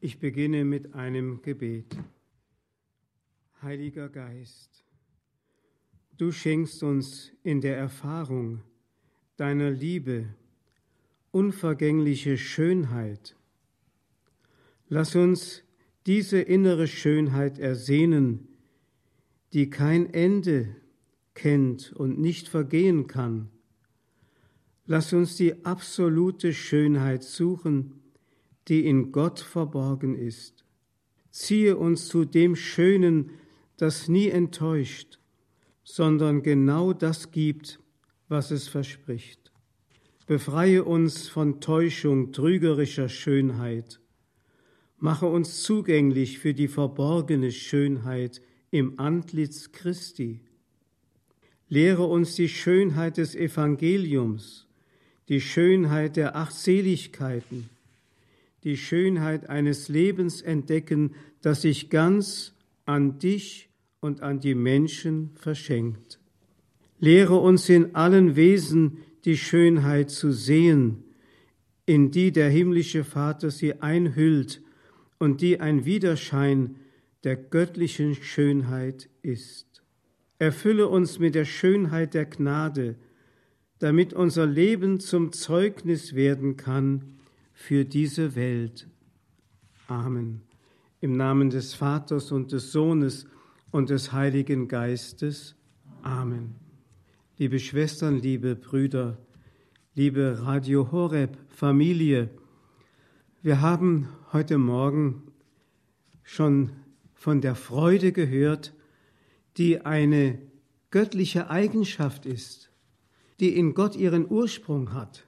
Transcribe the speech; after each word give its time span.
Ich 0.00 0.20
beginne 0.20 0.64
mit 0.64 0.94
einem 0.94 1.42
Gebet. 1.42 1.96
Heiliger 3.60 4.08
Geist, 4.08 4.84
du 6.16 6.30
schenkst 6.30 6.84
uns 6.84 7.32
in 7.42 7.60
der 7.60 7.76
Erfahrung 7.76 8.62
deiner 9.36 9.72
Liebe 9.72 10.26
unvergängliche 11.32 12.38
Schönheit. 12.38 13.34
Lass 14.88 15.16
uns 15.16 15.64
diese 16.06 16.38
innere 16.38 16.86
Schönheit 16.86 17.58
ersehnen, 17.58 18.46
die 19.52 19.68
kein 19.68 20.14
Ende 20.14 20.76
kennt 21.34 21.92
und 21.92 22.20
nicht 22.20 22.46
vergehen 22.46 23.08
kann. 23.08 23.50
Lass 24.86 25.12
uns 25.12 25.34
die 25.36 25.64
absolute 25.64 26.54
Schönheit 26.54 27.24
suchen, 27.24 27.97
die 28.68 28.86
in 28.86 29.12
Gott 29.12 29.40
verborgen 29.40 30.14
ist. 30.14 30.64
Ziehe 31.30 31.76
uns 31.76 32.08
zu 32.08 32.24
dem 32.24 32.56
Schönen, 32.56 33.30
das 33.76 34.08
nie 34.08 34.28
enttäuscht, 34.28 35.18
sondern 35.84 36.42
genau 36.42 36.92
das 36.92 37.30
gibt, 37.30 37.80
was 38.28 38.50
es 38.50 38.68
verspricht. 38.68 39.52
Befreie 40.26 40.84
uns 40.84 41.28
von 41.28 41.60
Täuschung 41.60 42.32
trügerischer 42.32 43.08
Schönheit. 43.08 44.00
Mache 44.98 45.26
uns 45.26 45.62
zugänglich 45.62 46.38
für 46.38 46.52
die 46.52 46.68
verborgene 46.68 47.52
Schönheit 47.52 48.42
im 48.70 48.98
Antlitz 48.98 49.72
Christi. 49.72 50.40
Lehre 51.68 52.04
uns 52.04 52.34
die 52.34 52.48
Schönheit 52.48 53.16
des 53.16 53.34
Evangeliums, 53.34 54.66
die 55.28 55.40
Schönheit 55.40 56.16
der 56.16 56.36
Achtseligkeiten, 56.36 57.70
die 58.64 58.76
Schönheit 58.76 59.48
eines 59.48 59.88
Lebens 59.88 60.42
entdecken, 60.42 61.14
das 61.40 61.62
sich 61.62 61.90
ganz 61.90 62.54
an 62.86 63.18
dich 63.18 63.68
und 64.00 64.22
an 64.22 64.40
die 64.40 64.54
Menschen 64.54 65.30
verschenkt. 65.34 66.18
Lehre 66.98 67.36
uns 67.36 67.68
in 67.68 67.94
allen 67.94 68.34
Wesen 68.36 68.98
die 69.24 69.36
Schönheit 69.36 70.10
zu 70.10 70.32
sehen, 70.32 71.04
in 71.86 72.10
die 72.10 72.32
der 72.32 72.50
himmlische 72.50 73.04
Vater 73.04 73.50
sie 73.50 73.80
einhüllt 73.80 74.62
und 75.18 75.40
die 75.40 75.60
ein 75.60 75.84
Widerschein 75.84 76.76
der 77.24 77.36
göttlichen 77.36 78.14
Schönheit 78.14 79.08
ist. 79.22 79.82
Erfülle 80.38 80.88
uns 80.88 81.18
mit 81.18 81.34
der 81.34 81.44
Schönheit 81.44 82.14
der 82.14 82.26
Gnade, 82.26 82.96
damit 83.78 84.12
unser 84.12 84.46
Leben 84.46 85.00
zum 85.00 85.32
Zeugnis 85.32 86.14
werden 86.14 86.56
kann 86.56 87.17
für 87.58 87.84
diese 87.84 88.36
Welt. 88.36 88.86
Amen. 89.88 90.42
Im 91.00 91.16
Namen 91.16 91.50
des 91.50 91.74
Vaters 91.74 92.30
und 92.30 92.52
des 92.52 92.70
Sohnes 92.70 93.26
und 93.72 93.90
des 93.90 94.12
Heiligen 94.12 94.68
Geistes. 94.68 95.56
Amen. 96.02 96.54
Liebe 97.36 97.58
Schwestern, 97.58 98.20
liebe 98.20 98.54
Brüder, 98.54 99.18
liebe 99.96 100.38
Radio 100.42 100.92
Horeb 100.92 101.36
Familie, 101.48 102.30
wir 103.42 103.60
haben 103.60 104.08
heute 104.32 104.56
Morgen 104.56 105.24
schon 106.22 106.70
von 107.12 107.40
der 107.40 107.56
Freude 107.56 108.12
gehört, 108.12 108.72
die 109.56 109.84
eine 109.84 110.38
göttliche 110.92 111.50
Eigenschaft 111.50 112.24
ist, 112.24 112.70
die 113.40 113.56
in 113.58 113.74
Gott 113.74 113.96
ihren 113.96 114.30
Ursprung 114.30 114.94
hat 114.94 115.27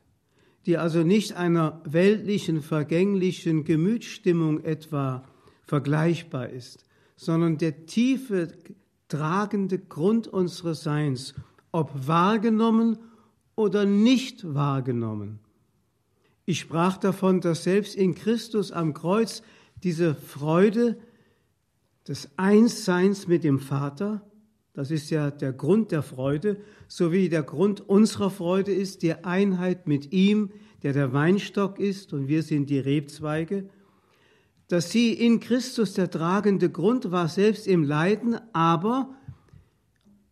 die 0.71 0.79
also 0.79 1.03
nicht 1.03 1.33
einer 1.33 1.81
weltlichen, 1.83 2.63
vergänglichen 2.63 3.65
Gemütsstimmung 3.65 4.63
etwa 4.63 5.25
vergleichbar 5.65 6.49
ist, 6.49 6.85
sondern 7.17 7.59
der 7.59 7.87
tiefe, 7.87 8.53
tragende 9.09 9.81
Grund 9.81 10.29
unseres 10.29 10.85
Seins, 10.85 11.35
ob 11.73 11.91
wahrgenommen 12.07 12.99
oder 13.57 13.85
nicht 13.85 14.55
wahrgenommen. 14.55 15.41
Ich 16.45 16.61
sprach 16.61 16.99
davon, 16.99 17.41
dass 17.41 17.65
selbst 17.65 17.97
in 17.97 18.15
Christus 18.15 18.71
am 18.71 18.95
Kreuz 18.95 19.43
diese 19.83 20.15
Freude 20.15 21.01
des 22.07 22.29
Einsseins 22.37 23.27
mit 23.27 23.43
dem 23.43 23.59
Vater, 23.59 24.23
das 24.73 24.91
ist 24.91 25.11
ja 25.11 25.31
der 25.31 25.53
Grund 25.53 25.93
der 25.93 26.03
Freude, 26.03 26.59
sowie 26.89 27.29
der 27.29 27.43
Grund 27.43 27.89
unserer 27.89 28.31
Freude 28.31 28.73
ist 28.73 29.03
die 29.03 29.15
Einheit 29.15 29.87
mit 29.87 30.13
ihm, 30.13 30.51
der 30.83 30.93
der 30.93 31.13
Weinstock 31.13 31.79
ist 31.79 32.13
und 32.13 32.29
wir 32.29 32.43
sind 32.43 32.71
die 32.71 32.79
Rebzweige, 32.79 33.69
dass 34.69 34.91
sie 34.91 35.13
in 35.13 35.41
Christus 35.41 35.95
der 35.95 36.11
tragende 36.11 36.71
Grund 36.71 37.11
war, 37.11 37.29
selbst 37.29 37.67
im 37.67 37.83
Leiden, 37.83 38.39
aber 38.53 39.15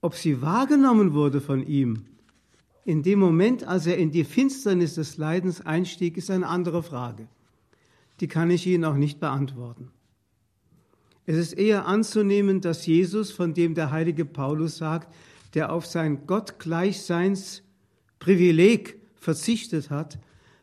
ob 0.01 0.15
sie 0.15 0.41
wahrgenommen 0.41 1.13
wurde 1.13 1.41
von 1.41 1.67
ihm, 1.67 2.05
in 2.85 3.03
dem 3.03 3.19
Moment, 3.19 3.65
als 3.65 3.87
er 3.87 3.99
in 3.99 4.13
die 4.13 4.25
Finsternis 4.25 4.95
des 4.95 5.19
Leidens 5.19 5.61
einstieg, 5.61 6.17
ist 6.17 6.31
eine 6.31 6.47
andere 6.47 6.83
Frage. 6.83 7.29
Die 8.21 8.29
kann 8.29 8.51
ich 8.51 8.67
Ihnen 8.67 8.87
auch 8.87 8.95
nicht 8.95 9.21
beantworten. 9.21 9.91
Es 11.29 11.37
ist 11.37 11.53
eher 11.53 11.87
anzunehmen, 11.87 12.61
dass 12.63 12.87
Jesus, 12.87 13.31
von 13.31 13.53
dem 13.53 13.75
der 13.75 13.91
heilige 13.91 14.25
Paulus 14.25 14.79
sagt, 14.79 15.15
der 15.53 15.71
auf 15.71 15.85
sein 15.85 16.27
Gottgleichseinsprivileg 16.27 18.99
verzichtet 19.15 19.91
hat, 19.91 20.19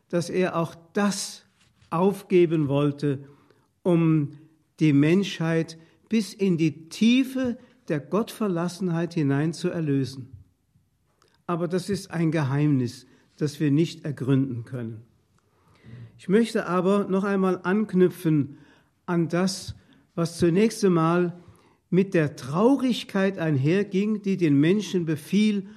dass 0.08 0.28
er 0.28 0.56
auch 0.56 0.74
das 0.92 1.44
aufgeben 1.90 2.66
wollte, 2.66 3.20
um 3.84 4.38
die 4.80 4.92
Menschheit 4.92 5.78
bis 6.08 6.34
in 6.34 6.56
die 6.56 6.88
Tiefe 6.88 7.58
der 7.86 8.00
Gottverlassenheit 8.00 9.14
hinein 9.14 9.52
zu 9.52 9.70
erlösen. 9.70 10.32
Aber 11.46 11.68
das 11.68 11.88
ist 11.88 12.10
ein 12.10 12.32
Geheimnis, 12.32 13.06
das 13.36 13.60
wir 13.60 13.70
nicht 13.70 14.04
ergründen 14.04 14.64
können. 14.64 15.04
Ich 16.18 16.28
möchte 16.28 16.66
aber 16.66 17.04
noch 17.04 17.22
einmal 17.22 17.60
anknüpfen 17.62 18.58
an 19.06 19.28
das, 19.28 19.76
was 20.16 20.38
zunächst 20.38 20.84
einmal 20.84 21.38
mit 21.90 22.14
der 22.14 22.34
Traurigkeit 22.34 23.38
einherging, 23.38 24.22
die 24.22 24.36
den 24.36 24.58
Menschen 24.58 25.06
befiel, 25.06 25.68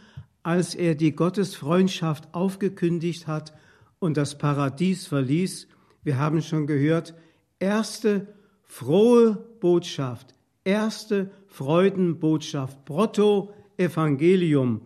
als 0.41 0.73
er 0.73 0.95
die 0.95 1.15
Gottesfreundschaft 1.15 2.33
aufgekündigt 2.33 3.27
hat 3.27 3.53
und 3.99 4.17
das 4.17 4.37
Paradies 4.37 5.05
verließ. 5.05 5.67
Wir 6.03 6.17
haben 6.17 6.41
schon 6.41 6.65
gehört, 6.65 7.13
erste 7.59 8.33
frohe 8.63 9.45
Botschaft, 9.59 10.33
erste 10.63 11.29
Freudenbotschaft, 11.47 12.85
Proto 12.85 13.53
Evangelium, 13.77 14.81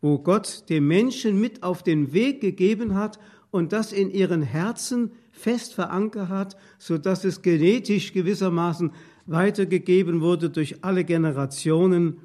wo 0.00 0.18
Gott 0.18 0.64
den 0.68 0.86
Menschen 0.86 1.40
mit 1.40 1.62
auf 1.64 1.82
den 1.82 2.12
Weg 2.12 2.40
gegeben 2.40 2.94
hat 2.94 3.18
und 3.54 3.72
das 3.72 3.92
in 3.92 4.10
ihren 4.10 4.42
Herzen 4.42 5.12
fest 5.30 5.74
verankert 5.74 6.28
hat, 6.28 6.56
so 6.76 6.98
dass 6.98 7.24
es 7.24 7.40
genetisch 7.40 8.12
gewissermaßen 8.12 8.90
weitergegeben 9.26 10.20
wurde 10.22 10.50
durch 10.50 10.82
alle 10.82 11.04
Generationen. 11.04 12.18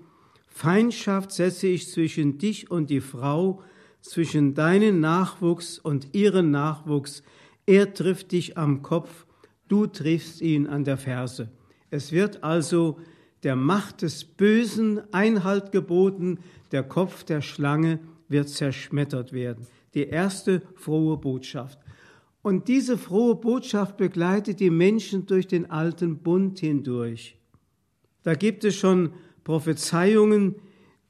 Feindschaft 0.48 1.32
setze 1.32 1.68
ich 1.68 1.88
zwischen 1.88 2.40
dich 2.40 2.72
und 2.72 2.90
die 2.90 3.00
Frau, 3.00 3.62
zwischen 4.02 4.56
deinen 4.56 5.02
Nachwuchs 5.02 5.78
und 5.78 6.16
ihren 6.16 6.50
Nachwuchs. 6.50 7.22
Er 7.68 7.94
trifft 7.94 8.32
dich 8.32 8.58
am 8.58 8.82
Kopf, 8.82 9.28
du 9.68 9.86
triffst 9.86 10.42
ihn 10.42 10.66
an 10.66 10.84
der 10.84 10.98
Ferse. 10.98 11.50
Es 11.92 12.12
wird 12.12 12.44
also 12.44 12.98
der 13.44 13.56
Macht 13.56 14.02
des 14.02 14.26
Bösen 14.26 15.00
Einhalt 15.14 15.72
geboten, 15.72 16.40
der 16.72 16.82
Kopf 16.82 17.24
der 17.24 17.44
Schlange 17.44 18.00
wird 18.30 18.50
zerschmettert 18.50 19.32
werden. 19.32 19.68
Die 20.00 20.08
erste 20.08 20.62
frohe 20.76 21.18
Botschaft. 21.18 21.78
Und 22.42 22.70
diese 22.70 22.98
frohe 22.98 23.36
Botschaft 23.36 23.98
begleitet 23.98 24.62
die 24.62 24.70
Menschen 24.70 25.26
durch 25.26 25.46
den 25.46 25.70
alten 25.70 26.20
Bund 26.20 26.60
hindurch. 26.60 27.38
Da 28.24 28.36
gibt 28.36 28.64
es 28.64 28.78
schon 28.78 29.12
Prophezeiungen, 29.44 30.56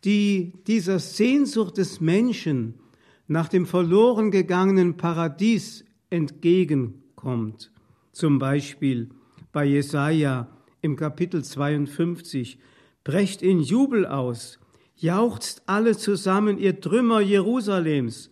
die 0.06 0.54
dieser 0.66 0.98
Sehnsucht 0.98 1.78
des 1.78 2.02
Menschen 2.02 2.80
nach 3.28 3.48
dem 3.48 3.68
verloren 3.68 4.32
gegangenen 4.32 4.98
Paradies 4.98 5.86
entgegenkommt. 6.10 7.72
Zum 8.12 8.40
Beispiel 8.40 9.12
bei 9.52 9.66
Jesaja 9.66 10.50
im 10.82 10.96
Kapitel 10.96 11.44
52. 11.44 12.58
Brecht 13.04 13.44
in 13.44 13.60
Jubel 13.60 14.08
aus, 14.08 14.58
jauchzt 14.96 15.62
alle 15.68 15.96
zusammen, 15.96 16.58
ihr 16.58 16.82
Trümmer 16.82 17.22
Jerusalems, 17.22 18.32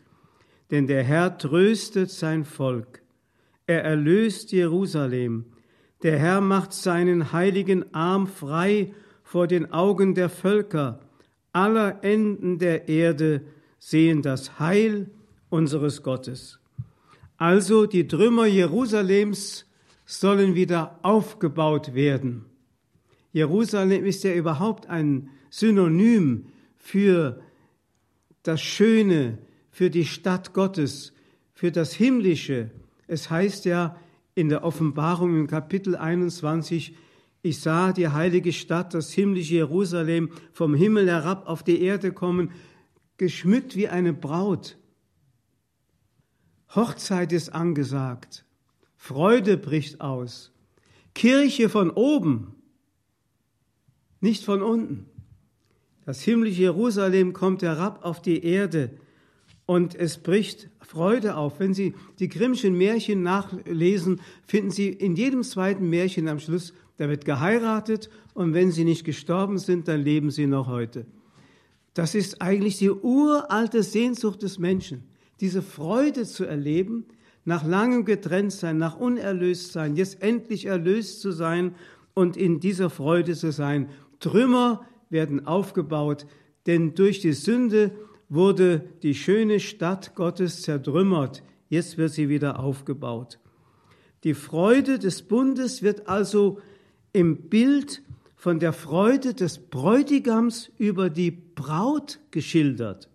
denn 0.72 0.88
der 0.88 1.04
Herr 1.04 1.38
tröstet 1.38 2.12
sein 2.12 2.46
Volk. 2.46 3.02
Er 3.66 3.84
erlöst 3.84 4.52
Jerusalem. 4.52 5.46
Der 6.04 6.18
Herr 6.20 6.42
macht 6.42 6.74
seinen 6.74 7.32
heiligen 7.32 7.94
Arm 7.94 8.28
frei 8.28 8.94
vor 9.24 9.48
den 9.48 9.72
Augen 9.72 10.16
der 10.16 10.30
Völker. 10.30 11.00
Aller 11.54 12.04
Enden 12.04 12.60
der 12.60 12.88
Erde 12.88 13.42
sehen 13.80 14.22
das 14.22 14.60
Heil 14.60 15.10
unseres 15.50 16.04
Gottes. 16.04 16.60
Also 17.38 17.86
die 17.86 18.08
Trümmer 18.08 18.46
Jerusalems 18.46 19.66
sollen 20.06 20.56
wieder 20.56 21.00
aufgebaut 21.04 21.94
werden. 21.94 22.46
Jerusalem 23.34 24.06
ist 24.06 24.24
ja 24.24 24.34
überhaupt 24.34 24.88
ein 24.88 25.30
Synonym 25.50 26.48
für 26.78 27.42
das 28.44 28.62
Schöne, 28.62 29.38
für 29.78 29.92
die 29.92 30.06
Stadt 30.06 30.54
Gottes, 30.54 31.14
für 31.54 31.72
das 31.72 31.94
Himmlische. 31.94 32.72
Es 33.06 33.30
heißt 33.30 33.66
ja 33.66 33.96
in 34.34 34.50
der 34.50 34.64
Offenbarung 34.64 35.38
im 35.38 35.46
Kapitel 35.46 35.96
21, 35.96 36.96
ich 37.44 37.60
sah 37.60 37.94
die 37.94 38.08
heilige 38.08 38.54
Stadt, 38.54 38.96
das 38.96 39.12
himmlische 39.12 39.54
Jerusalem, 39.54 40.32
vom 40.52 40.74
Himmel 40.74 41.08
herab 41.08 41.48
auf 41.48 41.62
die 41.62 41.80
Erde 41.80 42.12
kommen, 42.12 42.50
geschmückt 43.18 43.76
wie 43.76 43.88
eine 43.88 44.14
Braut. 44.14 44.80
Hochzeit 46.74 47.32
ist 47.32 47.50
angesagt, 47.50 48.46
Freude 48.96 49.58
bricht 49.58 50.02
aus, 50.02 50.52
Kirche 51.14 51.70
von 51.70 51.92
oben, 51.92 52.56
nicht 54.22 54.44
von 54.44 54.64
unten. 54.64 55.06
Das 56.04 56.20
himmlische 56.22 56.62
Jerusalem 56.62 57.34
kommt 57.34 57.62
herab 57.62 58.04
auf 58.04 58.24
die 58.24 58.44
Erde 58.44 58.98
und 59.68 59.94
es 59.94 60.18
bricht 60.18 60.70
Freude 60.82 61.36
auf. 61.36 61.60
Wenn 61.60 61.76
Sie 61.76 61.94
die 62.18 62.30
Grimmschen 62.30 62.76
Märchen 62.76 63.22
nachlesen, 63.22 64.22
finden 64.48 64.72
Sie 64.72 64.90
in 64.90 65.16
jedem 65.16 65.44
zweiten 65.44 65.88
Märchen 65.90 66.28
am 66.28 66.40
Schluss, 66.40 66.74
da 66.98 67.08
wird 67.10 67.26
geheiratet 67.26 68.10
und 68.34 68.54
wenn 68.54 68.72
sie 68.72 68.84
nicht 68.84 69.06
gestorben 69.06 69.60
sind, 69.60 69.88
dann 69.88 70.02
leben 70.02 70.32
sie 70.32 70.48
noch 70.48 70.68
heute. 70.68 71.06
Das 71.94 72.16
ist 72.16 72.42
eigentlich 72.42 72.78
die 72.78 72.92
uralte 72.92 73.84
Sehnsucht 73.84 74.44
des 74.44 74.60
Menschen, 74.60 75.04
diese 75.40 75.62
Freude 75.62 76.26
zu 76.26 76.46
erleben, 76.46 77.06
nach 77.46 77.66
langem 77.66 78.04
Getrenntsein, 78.04 78.78
nach 78.78 78.98
Unerlöstsein, 79.00 79.96
jetzt 79.96 80.22
endlich 80.22 80.66
erlöst 80.66 81.22
zu 81.22 81.32
sein 81.32 81.76
und 82.14 82.36
in 82.36 82.60
dieser 82.60 82.90
Freude 82.90 83.36
zu 83.36 83.52
sein. 83.52 83.90
Trümmer 84.20 84.86
werden 85.10 85.46
aufgebaut, 85.46 86.26
denn 86.66 86.94
durch 86.94 87.22
die 87.22 87.34
Sünde 87.34 87.92
wurde 88.30 88.82
die 89.04 89.16
schöne 89.16 89.60
Stadt 89.60 90.16
Gottes 90.16 90.62
zertrümmert, 90.62 91.44
jetzt 91.70 91.98
wird 91.98 92.12
sie 92.12 92.30
wieder 92.30 92.60
aufgebaut. 92.60 93.40
Die 94.24 94.34
Freude 94.34 95.00
des 95.00 95.22
Bundes 95.22 95.82
wird 95.82 96.08
also 96.08 96.60
im 97.14 97.50
Bild 97.50 98.02
von 98.36 98.60
der 98.60 98.74
Freude 98.74 99.34
des 99.34 99.60
Bräutigams 99.60 100.72
über 100.78 101.10
die 101.10 101.32
Braut 101.32 102.20
geschildert. 102.32 103.10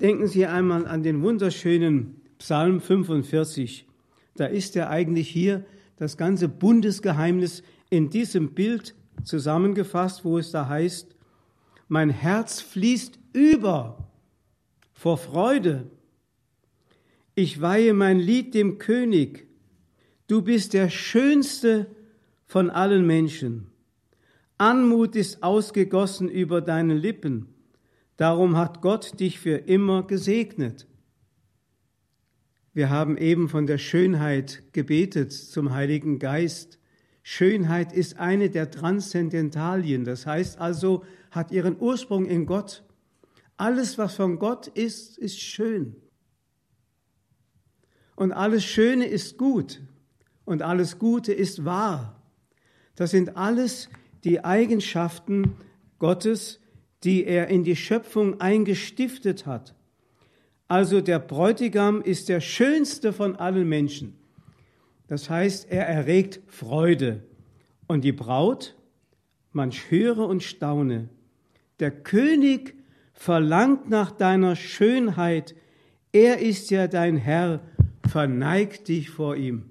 Denken 0.00 0.26
Sie 0.26 0.44
einmal 0.44 0.86
an 0.86 1.02
den 1.02 1.22
wunderschönen 1.22 2.20
Psalm 2.38 2.80
45. 2.80 3.86
Da 4.36 4.46
ist 4.46 4.74
ja 4.74 4.90
eigentlich 4.90 5.28
hier 5.28 5.64
das 5.96 6.16
ganze 6.16 6.48
Bundesgeheimnis 6.48 7.62
in 7.90 8.10
diesem 8.10 8.54
Bild 8.54 8.94
zusammengefasst, 9.22 10.24
wo 10.24 10.38
es 10.38 10.50
da 10.50 10.68
heißt, 10.68 11.14
mein 11.88 12.10
Herz 12.10 12.60
fließt 12.60 13.18
über 13.32 14.10
vor 14.92 15.18
Freude. 15.18 15.90
Ich 17.34 17.60
weihe 17.60 17.94
mein 17.94 18.18
Lied 18.18 18.54
dem 18.54 18.78
König. 18.78 19.46
Du 20.26 20.42
bist 20.42 20.72
der 20.72 20.88
schönste 20.88 21.86
von 22.46 22.70
allen 22.70 23.06
Menschen. 23.06 23.66
Anmut 24.56 25.16
ist 25.16 25.42
ausgegossen 25.42 26.28
über 26.28 26.60
deine 26.60 26.94
Lippen. 26.94 27.48
Darum 28.16 28.56
hat 28.56 28.80
Gott 28.80 29.18
dich 29.18 29.40
für 29.40 29.56
immer 29.56 30.06
gesegnet. 30.06 30.86
Wir 32.72 32.90
haben 32.90 33.16
eben 33.18 33.48
von 33.48 33.66
der 33.66 33.78
Schönheit 33.78 34.62
gebetet 34.72 35.32
zum 35.32 35.74
Heiligen 35.74 36.18
Geist. 36.18 36.78
Schönheit 37.22 37.92
ist 37.92 38.18
eine 38.18 38.50
der 38.50 38.70
Transzendentalien, 38.70 40.04
das 40.04 40.26
heißt 40.26 40.60
also, 40.60 41.04
hat 41.34 41.50
ihren 41.50 41.76
Ursprung 41.80 42.26
in 42.26 42.46
Gott. 42.46 42.84
Alles, 43.56 43.98
was 43.98 44.14
von 44.14 44.38
Gott 44.38 44.66
ist, 44.68 45.18
ist 45.18 45.40
schön. 45.40 45.96
Und 48.16 48.32
alles 48.32 48.64
Schöne 48.64 49.06
ist 49.06 49.38
gut 49.38 49.82
und 50.44 50.62
alles 50.62 50.98
Gute 50.98 51.32
ist 51.32 51.64
wahr. 51.64 52.22
Das 52.94 53.10
sind 53.10 53.36
alles 53.36 53.88
die 54.22 54.44
Eigenschaften 54.44 55.56
Gottes, 55.98 56.60
die 57.02 57.24
er 57.24 57.48
in 57.48 57.64
die 57.64 57.76
Schöpfung 57.76 58.40
eingestiftet 58.40 59.46
hat. 59.46 59.74
Also 60.68 61.00
der 61.00 61.18
Bräutigam 61.18 62.00
ist 62.00 62.28
der 62.28 62.40
schönste 62.40 63.12
von 63.12 63.36
allen 63.36 63.68
Menschen. 63.68 64.16
Das 65.08 65.28
heißt, 65.28 65.70
er 65.70 65.86
erregt 65.86 66.40
Freude. 66.46 67.22
Und 67.86 68.02
die 68.02 68.12
Braut, 68.12 68.74
man 69.52 69.70
höre 69.70 70.26
und 70.26 70.42
staune. 70.42 71.10
Der 71.80 71.90
König 71.90 72.74
verlangt 73.12 73.88
nach 73.88 74.10
deiner 74.10 74.56
Schönheit. 74.56 75.54
Er 76.12 76.38
ist 76.38 76.70
ja 76.70 76.86
dein 76.86 77.16
Herr. 77.16 77.60
Verneig 78.08 78.84
dich 78.84 79.10
vor 79.10 79.36
ihm. 79.36 79.70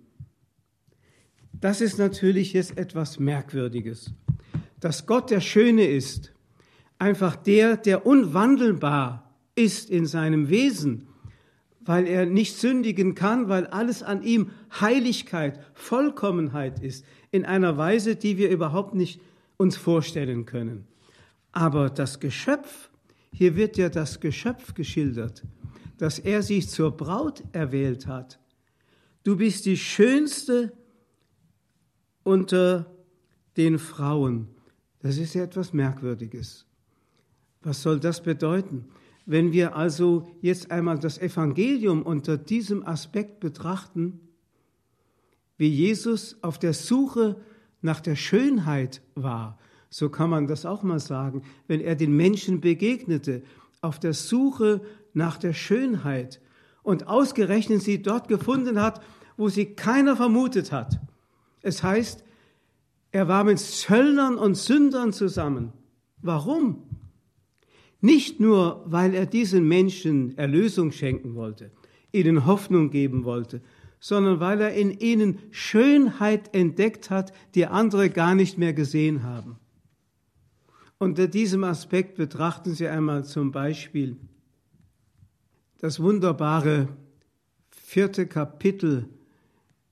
Das 1.53 1.79
ist 1.79 1.97
natürlich 1.97 2.53
jetzt 2.53 2.77
etwas 2.77 3.19
Merkwürdiges. 3.19 4.11
Dass 4.79 5.05
Gott 5.05 5.31
der 5.31 5.39
Schöne 5.39 5.85
ist, 5.85 6.33
einfach 7.00 7.38
der, 7.38 7.77
der 7.77 8.05
unwandelbar 8.05 9.33
ist 9.55 9.89
in 9.89 10.05
seinem 10.05 10.50
Wesen, 10.50 11.07
weil 11.79 12.07
er 12.07 12.25
nicht 12.25 12.57
sündigen 12.57 13.15
kann, 13.15 13.50
weil 13.50 13.67
alles 13.67 14.03
an 14.03 14.23
ihm 14.23 14.51
Heiligkeit, 14.79 15.59
Vollkommenheit 15.73 16.79
ist, 16.79 17.05
in 17.31 17.45
einer 17.45 17.77
Weise, 17.77 18.15
die 18.15 18.38
wir 18.38 18.50
überhaupt 18.50 18.95
nicht 18.95 19.21
uns 19.57 19.77
vorstellen 19.77 20.45
können. 20.45 20.85
Aber 21.53 21.89
das 21.89 22.19
Geschöpf, 22.19 22.89
hier 23.31 23.55
wird 23.55 23.77
ja 23.77 23.88
das 23.88 24.19
Geschöpf 24.19 24.73
geschildert, 24.73 25.44
dass 25.97 26.19
er 26.19 26.44
sich 26.44 26.67
zur 26.67 26.91
Braut 26.91 27.44
erwählt 27.53 28.07
hat. 28.07 28.39
Du 29.23 29.38
bist 29.38 29.65
die 29.65 29.77
schönste 29.77 30.73
unter 32.23 32.91
den 33.55 33.79
Frauen. 33.79 34.50
Das 35.00 35.17
ist 35.17 35.35
ja 35.35 35.44
etwas 35.44 35.73
Merkwürdiges. 35.73 36.65
Was 37.61 37.81
soll 37.81 38.00
das 38.00 38.21
bedeuten? 38.21 38.85
Wenn 39.25 39.53
wir 39.53 39.75
also 39.75 40.27
jetzt 40.41 40.71
einmal 40.71 41.00
das 41.00 41.17
Evangelium 41.17 42.01
unter 42.01 42.38
diesem 42.38 42.85
Aspekt 42.85 43.39
betrachten, 43.39 44.19
wie 45.57 45.69
Jesus 45.69 46.38
auf 46.41 46.59
der 46.59 46.73
Suche 46.73 47.38
nach 47.81 48.01
der 48.01 48.15
Schönheit 48.15 49.01
war, 49.15 49.57
so 49.93 50.09
kann 50.09 50.31
man 50.31 50.47
das 50.47 50.65
auch 50.65 50.81
mal 50.81 51.00
sagen, 51.00 51.43
wenn 51.67 51.79
er 51.79 51.93
den 51.93 52.17
Menschen 52.17 52.62
begegnete, 52.62 53.43
auf 53.79 54.00
der 54.00 54.13
Suche 54.13 54.81
nach 55.13 55.38
der 55.38 55.53
Schönheit 55.53 56.41
und 56.81 57.05
ausgerechnet 57.05 57.83
sie 57.83 58.01
dort 58.01 58.27
gefunden 58.27 58.81
hat, 58.81 59.03
wo 59.38 59.50
sie 59.50 59.75
keiner 59.75 60.15
vermutet 60.15 60.71
hat. 60.71 61.00
Es 61.62 61.83
heißt, 61.83 62.23
er 63.12 63.27
war 63.27 63.43
mit 63.43 63.59
Zöllnern 63.59 64.35
und 64.35 64.57
Sündern 64.57 65.13
zusammen. 65.13 65.73
Warum? 66.23 66.81
Nicht 68.01 68.39
nur, 68.39 68.83
weil 68.88 69.13
er 69.13 69.27
diesen 69.27 69.67
Menschen 69.67 70.35
Erlösung 70.39 70.91
schenken 70.91 71.35
wollte, 71.35 71.69
ihnen 72.12 72.47
Hoffnung 72.47 72.89
geben 72.89 73.25
wollte, 73.25 73.62
sondern 74.00 74.39
weil 74.39 74.59
er 74.59 74.73
in 74.73 74.89
ihnen 74.89 75.38
Schönheit 75.51 76.55
entdeckt 76.55 77.12
hat, 77.12 77.31
die 77.53 77.67
andere 77.67 78.09
gar 78.09 78.33
nicht 78.33 78.57
mehr 78.57 78.73
gesehen 78.73 79.21
haben. 79.21 79.59
Unter 81.03 81.27
diesem 81.27 81.65
Aspekt 81.65 82.15
betrachten 82.15 82.75
Sie 82.75 82.88
einmal 82.88 83.25
zum 83.25 83.51
Beispiel 83.51 84.15
das 85.79 86.00
wunderbare 86.00 86.88
vierte 87.72 88.25
Kapitel 88.25 89.10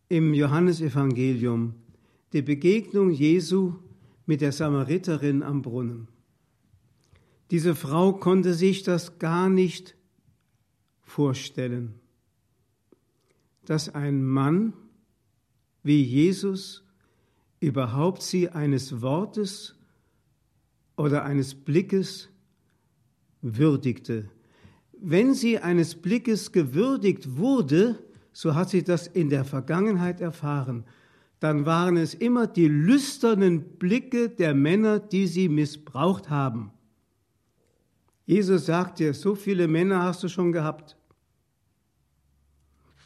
im 0.07 0.33
Johannesevangelium, 0.33 1.75
die 2.31 2.41
Begegnung 2.41 3.09
Jesu 3.09 3.73
mit 4.25 4.39
der 4.39 4.53
Samariterin 4.53 5.43
am 5.43 5.61
Brunnen. 5.61 6.07
Diese 7.51 7.75
Frau 7.75 8.13
konnte 8.13 8.53
sich 8.53 8.83
das 8.83 9.19
gar 9.19 9.49
nicht 9.49 9.97
vorstellen, 11.01 11.95
dass 13.65 13.93
ein 13.93 14.23
Mann 14.23 14.71
wie 15.83 16.01
Jesus 16.03 16.85
überhaupt 17.59 18.21
sie 18.21 18.47
eines 18.47 19.01
Wortes 19.01 19.75
oder 21.01 21.25
eines 21.25 21.55
Blickes 21.55 22.29
würdigte. 23.41 24.29
Wenn 24.93 25.33
sie 25.33 25.57
eines 25.57 25.95
Blickes 25.95 26.51
gewürdigt 26.51 27.37
wurde, 27.37 27.99
so 28.33 28.55
hat 28.55 28.69
sie 28.69 28.83
das 28.83 29.07
in 29.07 29.29
der 29.29 29.43
Vergangenheit 29.43 30.21
erfahren, 30.21 30.85
dann 31.39 31.65
waren 31.65 31.97
es 31.97 32.13
immer 32.13 32.45
die 32.45 32.67
lüsternen 32.67 33.63
Blicke 33.79 34.29
der 34.29 34.53
Männer, 34.53 34.99
die 34.99 35.25
sie 35.25 35.49
missbraucht 35.49 36.29
haben. 36.29 36.71
Jesus 38.27 38.67
sagt 38.67 38.99
dir, 38.99 39.15
so 39.15 39.33
viele 39.33 39.67
Männer 39.67 40.03
hast 40.03 40.21
du 40.21 40.29
schon 40.29 40.51
gehabt. 40.51 40.95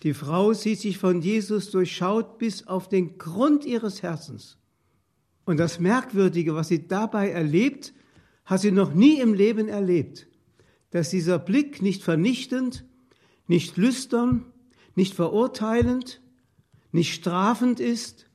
Die 0.04 0.14
Frau 0.14 0.54
sieht 0.54 0.82
sich 0.82 0.98
von 0.98 1.22
Jesus 1.22 1.72
durchschaut 1.72 2.38
bis 2.38 2.68
auf 2.68 2.90
den 2.90 3.18
Grund 3.18 3.66
ihres 3.66 4.04
Herzens. 4.04 4.58
Und 5.46 5.58
das 5.58 5.80
Merkwürdige, 5.80 6.56
was 6.56 6.68
sie 6.68 6.88
dabei 6.88 7.30
erlebt, 7.30 7.94
hat 8.46 8.62
sie 8.62 8.72
noch 8.72 8.94
nie 8.94 9.20
im 9.20 9.34
Leben 9.34 9.68
erlebt, 9.68 10.28
dass 10.92 11.10
dieser 11.10 11.40
Blick 11.40 11.82
nicht 11.82 12.04
vernichtend, 12.04 12.86
nicht 13.48 13.78
lüstern, 13.78 14.46
nicht 14.96 15.14
verurteilend, 15.14 16.22
nicht 16.92 17.14
strafend 17.14 17.80
ist, 17.80 18.28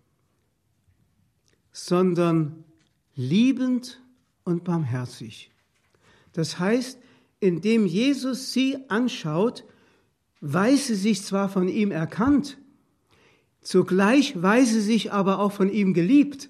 sondern 1.72 2.64
liebend 3.14 4.02
und 4.44 4.64
barmherzig. 4.64 5.50
Das 6.32 6.58
heißt, 6.58 6.98
indem 7.40 7.86
Jesus 7.86 8.52
sie 8.52 8.76
anschaut, 8.88 9.64
weiß 10.40 10.88
sie 10.88 10.94
sich 10.94 11.22
zwar 11.22 11.48
von 11.48 11.68
ihm 11.68 11.90
erkannt, 11.90 12.58
zugleich 13.62 14.40
weiß 14.40 14.70
sie 14.70 14.80
sich 14.80 15.12
aber 15.12 15.38
auch 15.38 15.52
von 15.52 15.70
ihm 15.70 15.94
geliebt. 15.94 16.49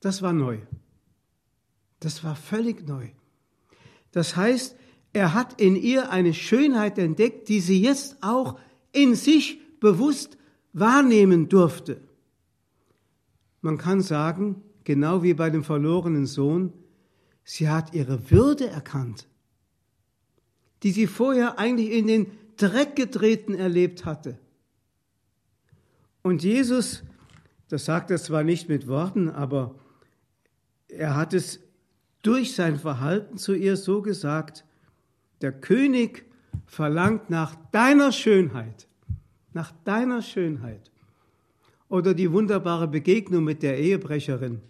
Das 0.00 0.22
war 0.22 0.32
neu. 0.32 0.58
Das 2.00 2.22
war 2.22 2.36
völlig 2.36 2.86
neu. 2.86 3.08
Das 4.12 4.36
heißt, 4.36 4.76
er 5.12 5.34
hat 5.34 5.60
in 5.60 5.76
ihr 5.76 6.10
eine 6.10 6.34
Schönheit 6.34 6.98
entdeckt, 6.98 7.48
die 7.48 7.60
sie 7.60 7.80
jetzt 7.82 8.18
auch 8.20 8.58
in 8.92 9.14
sich 9.14 9.58
bewusst 9.80 10.38
wahrnehmen 10.72 11.48
durfte. 11.48 12.00
Man 13.60 13.78
kann 13.78 14.00
sagen, 14.00 14.62
genau 14.84 15.22
wie 15.22 15.34
bei 15.34 15.50
dem 15.50 15.64
verlorenen 15.64 16.26
Sohn, 16.26 16.72
sie 17.44 17.68
hat 17.68 17.94
ihre 17.94 18.30
Würde 18.30 18.68
erkannt, 18.68 19.26
die 20.82 20.92
sie 20.92 21.06
vorher 21.06 21.58
eigentlich 21.58 21.90
in 21.90 22.06
den 22.06 22.26
Dreck 22.56 22.94
getreten 22.96 23.54
erlebt 23.54 24.04
hatte. 24.04 24.38
Und 26.22 26.42
Jesus, 26.42 27.02
das 27.68 27.84
sagt 27.84 28.10
er 28.10 28.18
zwar 28.18 28.44
nicht 28.44 28.68
mit 28.68 28.86
Worten, 28.86 29.28
aber 29.28 29.74
er 30.88 31.16
hat 31.16 31.34
es 31.34 31.60
durch 32.22 32.54
sein 32.54 32.78
Verhalten 32.78 33.38
zu 33.38 33.54
ihr 33.54 33.76
so 33.76 34.02
gesagt, 34.02 34.64
der 35.40 35.52
König 35.52 36.24
verlangt 36.66 37.30
nach 37.30 37.54
deiner 37.72 38.12
Schönheit, 38.12 38.88
nach 39.52 39.72
deiner 39.84 40.22
Schönheit. 40.22 40.90
Oder 41.88 42.12
die 42.12 42.32
wunderbare 42.32 42.88
Begegnung 42.88 43.44
mit 43.44 43.62
der 43.62 43.78
Ehebrecherin, 43.78 44.60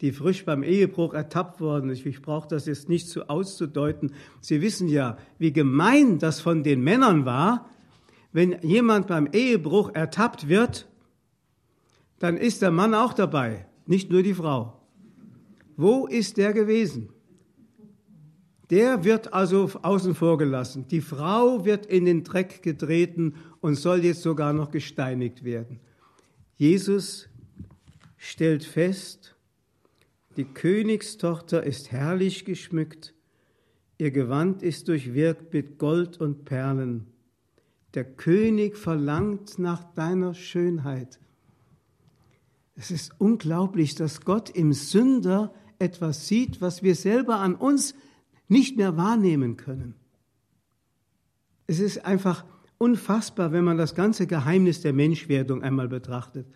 die 0.00 0.12
frisch 0.12 0.44
beim 0.44 0.62
Ehebruch 0.62 1.14
ertappt 1.14 1.60
worden 1.60 1.90
ist. 1.90 2.06
Ich 2.06 2.22
brauche 2.22 2.48
das 2.48 2.66
jetzt 2.66 2.88
nicht 2.88 3.08
so 3.08 3.24
auszudeuten. 3.24 4.12
Sie 4.40 4.60
wissen 4.60 4.88
ja, 4.88 5.16
wie 5.38 5.52
gemein 5.52 6.18
das 6.18 6.40
von 6.40 6.62
den 6.62 6.82
Männern 6.82 7.24
war. 7.24 7.68
Wenn 8.32 8.60
jemand 8.62 9.06
beim 9.06 9.28
Ehebruch 9.32 9.94
ertappt 9.94 10.48
wird, 10.48 10.86
dann 12.18 12.36
ist 12.36 12.62
der 12.62 12.70
Mann 12.70 12.94
auch 12.94 13.12
dabei, 13.12 13.66
nicht 13.86 14.10
nur 14.10 14.22
die 14.22 14.34
Frau. 14.34 14.83
Wo 15.76 16.06
ist 16.06 16.36
der 16.36 16.52
gewesen? 16.52 17.10
Der 18.70 19.04
wird 19.04 19.32
also 19.32 19.70
außen 19.82 20.14
vor 20.14 20.38
gelassen. 20.38 20.86
Die 20.88 21.00
Frau 21.00 21.64
wird 21.64 21.86
in 21.86 22.06
den 22.06 22.24
Dreck 22.24 22.62
getreten 22.62 23.34
und 23.60 23.74
soll 23.74 24.04
jetzt 24.04 24.22
sogar 24.22 24.52
noch 24.52 24.70
gesteinigt 24.70 25.44
werden. 25.44 25.80
Jesus 26.56 27.28
stellt 28.16 28.64
fest, 28.64 29.36
die 30.36 30.44
Königstochter 30.44 31.62
ist 31.62 31.92
herrlich 31.92 32.44
geschmückt, 32.44 33.14
ihr 33.98 34.10
Gewand 34.10 34.62
ist 34.62 34.88
durchwirkt 34.88 35.52
mit 35.52 35.78
Gold 35.78 36.20
und 36.20 36.44
Perlen. 36.44 37.06
Der 37.92 38.04
König 38.04 38.76
verlangt 38.76 39.58
nach 39.58 39.84
deiner 39.94 40.34
Schönheit. 40.34 41.20
Es 42.76 42.90
ist 42.90 43.12
unglaublich, 43.18 43.94
dass 43.94 44.22
Gott 44.22 44.50
im 44.50 44.72
Sünder 44.72 45.54
etwas 45.78 46.26
sieht, 46.26 46.60
was 46.60 46.82
wir 46.82 46.94
selber 46.94 47.36
an 47.36 47.54
uns 47.54 47.94
nicht 48.48 48.76
mehr 48.76 48.96
wahrnehmen 48.96 49.56
können. 49.56 49.94
Es 51.66 51.80
ist 51.80 52.04
einfach 52.04 52.44
unfassbar, 52.78 53.52
wenn 53.52 53.64
man 53.64 53.78
das 53.78 53.94
ganze 53.94 54.26
Geheimnis 54.26 54.80
der 54.82 54.92
Menschwerdung 54.92 55.62
einmal 55.62 55.88
betrachtet. 55.88 56.46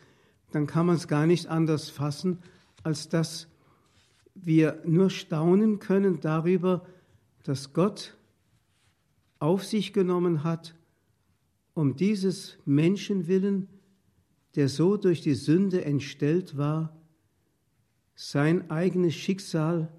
Dann 0.51 0.67
kann 0.67 0.87
man 0.87 0.97
es 0.97 1.09
gar 1.09 1.27
nicht 1.27 1.47
anders 1.47 1.89
fassen, 1.89 2.39
als 2.83 3.09
dass 3.09 3.49
wir 4.35 4.81
nur 4.85 5.11
staunen 5.11 5.79
können 5.79 6.21
darüber, 6.21 6.87
dass 7.43 7.73
Gott 7.73 8.17
auf 9.39 9.65
sich 9.65 9.93
genommen 9.93 10.45
hat, 10.45 10.75
um 11.75 11.97
dieses 11.97 12.59
Menschenwillen, 12.65 13.69
der 14.57 14.69
so 14.69 14.97
durch 14.97 15.21
die 15.21 15.35
Sünde 15.35 15.85
entstellt 15.85 16.57
war, 16.57 16.98
sein 18.21 18.69
eigenes 18.69 19.15
Schicksal 19.15 19.93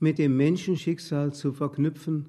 mit 0.00 0.18
dem 0.18 0.36
Menschenschicksal 0.36 1.32
zu 1.32 1.52
verknüpfen 1.52 2.26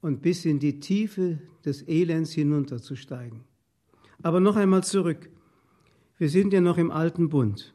und 0.00 0.22
bis 0.22 0.44
in 0.44 0.60
die 0.60 0.78
Tiefe 0.78 1.40
des 1.64 1.88
Elends 1.88 2.30
hinunterzusteigen. 2.30 3.40
Aber 4.22 4.38
noch 4.38 4.54
einmal 4.54 4.84
zurück. 4.84 5.28
Wir 6.16 6.28
sind 6.28 6.52
ja 6.52 6.60
noch 6.60 6.78
im 6.78 6.92
alten 6.92 7.28
Bund. 7.28 7.74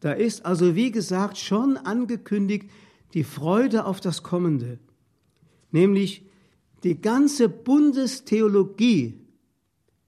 Da 0.00 0.14
ist 0.14 0.44
also, 0.44 0.74
wie 0.74 0.90
gesagt, 0.90 1.38
schon 1.38 1.76
angekündigt 1.76 2.68
die 3.14 3.22
Freude 3.22 3.84
auf 3.84 4.00
das 4.00 4.24
Kommende, 4.24 4.80
nämlich 5.70 6.26
die 6.82 7.00
ganze 7.00 7.48
Bundestheologie 7.48 9.14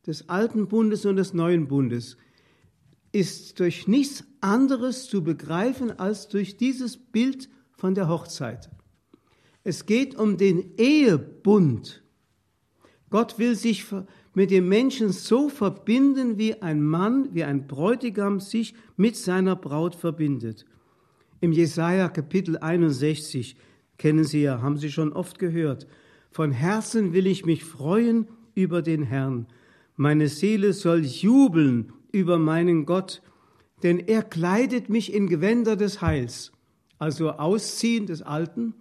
des 0.04 0.28
alten 0.28 0.66
Bundes 0.66 1.06
und 1.06 1.14
des 1.14 1.32
neuen 1.32 1.68
Bundes 1.68 2.16
ist 3.18 3.58
durch 3.58 3.88
nichts 3.88 4.24
anderes 4.40 5.08
zu 5.08 5.24
begreifen 5.24 5.98
als 5.98 6.28
durch 6.28 6.56
dieses 6.56 6.96
Bild 6.96 7.48
von 7.76 7.94
der 7.96 8.08
Hochzeit. 8.08 8.70
Es 9.64 9.86
geht 9.86 10.14
um 10.14 10.36
den 10.36 10.76
Ehebund. 10.76 12.04
Gott 13.10 13.38
will 13.38 13.56
sich 13.56 13.86
mit 14.34 14.52
dem 14.52 14.68
Menschen 14.68 15.10
so 15.10 15.48
verbinden, 15.48 16.38
wie 16.38 16.62
ein 16.62 16.80
Mann, 16.80 17.34
wie 17.34 17.42
ein 17.42 17.66
Bräutigam 17.66 18.38
sich 18.38 18.74
mit 18.96 19.16
seiner 19.16 19.56
Braut 19.56 19.96
verbindet. 19.96 20.64
Im 21.40 21.50
Jesaja 21.50 22.08
Kapitel 22.08 22.56
61 22.58 23.56
kennen 23.96 24.22
Sie 24.22 24.42
ja, 24.42 24.62
haben 24.62 24.78
Sie 24.78 24.92
schon 24.92 25.12
oft 25.12 25.40
gehört. 25.40 25.88
Von 26.30 26.52
Herzen 26.52 27.12
will 27.12 27.26
ich 27.26 27.44
mich 27.44 27.64
freuen 27.64 28.28
über 28.54 28.80
den 28.80 29.02
Herrn. 29.02 29.48
Meine 29.96 30.28
Seele 30.28 30.72
soll 30.72 31.04
jubeln 31.04 31.92
über 32.12 32.38
meinen 32.38 32.86
Gott, 32.86 33.22
denn 33.82 33.98
er 33.98 34.22
kleidet 34.22 34.88
mich 34.88 35.12
in 35.12 35.28
Gewänder 35.28 35.76
des 35.76 36.00
Heils, 36.00 36.52
also 36.98 37.30
Ausziehen 37.30 38.06
des 38.06 38.22
Alten, 38.22 38.74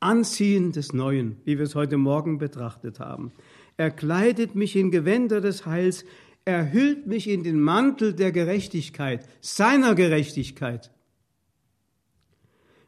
Anziehen 0.00 0.72
des 0.72 0.92
Neuen, 0.92 1.36
wie 1.44 1.58
wir 1.58 1.64
es 1.64 1.74
heute 1.74 1.96
Morgen 1.96 2.38
betrachtet 2.38 3.00
haben. 3.00 3.32
Er 3.76 3.90
kleidet 3.90 4.54
mich 4.54 4.76
in 4.76 4.90
Gewänder 4.90 5.40
des 5.40 5.66
Heils, 5.66 6.04
er 6.44 6.72
hüllt 6.72 7.06
mich 7.06 7.28
in 7.28 7.42
den 7.42 7.60
Mantel 7.60 8.14
der 8.14 8.32
Gerechtigkeit, 8.32 9.26
seiner 9.40 9.94
Gerechtigkeit. 9.94 10.90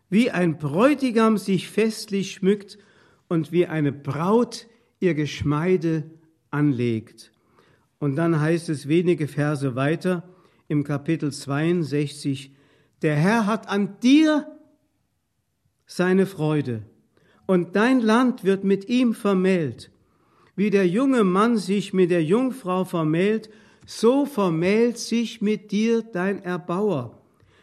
Wie 0.09 0.31
ein 0.31 0.59
Bräutigam 0.59 1.39
sich 1.39 1.69
festlich 1.69 2.33
schmückt 2.33 2.79
und 3.29 3.53
wie 3.53 3.67
eine 3.67 3.93
Braut 3.93 4.67
ihr 4.99 5.15
Geschmeide 5.15 6.11
anlegt. 6.51 7.33
Und 8.01 8.17
dann 8.17 8.41
heißt 8.41 8.71
es 8.71 8.89
wenige 8.89 9.29
Verse 9.29 9.77
weiter 9.77 10.25
im 10.69 10.85
Kapitel 10.85 11.33
62, 11.33 12.51
der 13.03 13.15
Herr 13.15 13.47
hat 13.47 13.69
an 13.69 14.01
dir 14.01 14.47
seine 15.87 16.27
Freude 16.27 16.83
und 17.47 17.77
dein 17.77 18.01
Land 18.01 18.43
wird 18.43 18.65
mit 18.65 18.89
ihm 18.89 19.13
vermählt. 19.13 19.91
Wie 20.57 20.71
der 20.71 20.89
junge 20.89 21.25
Mann 21.25 21.59
sich 21.59 21.93
mit 21.93 22.11
der 22.11 22.25
Jungfrau 22.25 22.85
vermählt, 22.85 23.51
so 23.87 24.25
vermählt 24.25 24.97
sich 24.97 25.43
mit 25.43 25.71
dir 25.71 26.03
dein 26.03 26.43
Erbauer. 26.43 27.21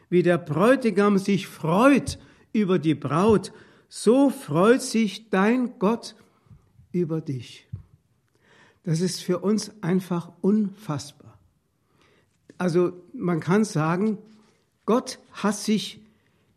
Wie 0.10 0.24
der 0.24 0.38
Bräutigam 0.38 1.18
sich 1.18 1.48
freut 1.48 2.20
über 2.54 2.78
die 2.80 2.96
Braut, 2.96 3.52
so 3.90 4.30
freut 4.30 4.82
sich 4.82 5.30
dein 5.30 5.80
Gott 5.80 6.16
über 6.92 7.22
dich. 7.22 7.68
Das 8.88 9.02
ist 9.02 9.22
für 9.22 9.40
uns 9.40 9.70
einfach 9.82 10.32
unfassbar. 10.40 11.38
Also 12.58 12.94
man 13.12 13.42
kann 13.42 13.66
sagen, 13.66 14.18
Gott 14.86 15.20
hat 15.34 15.58
sich 15.58 16.00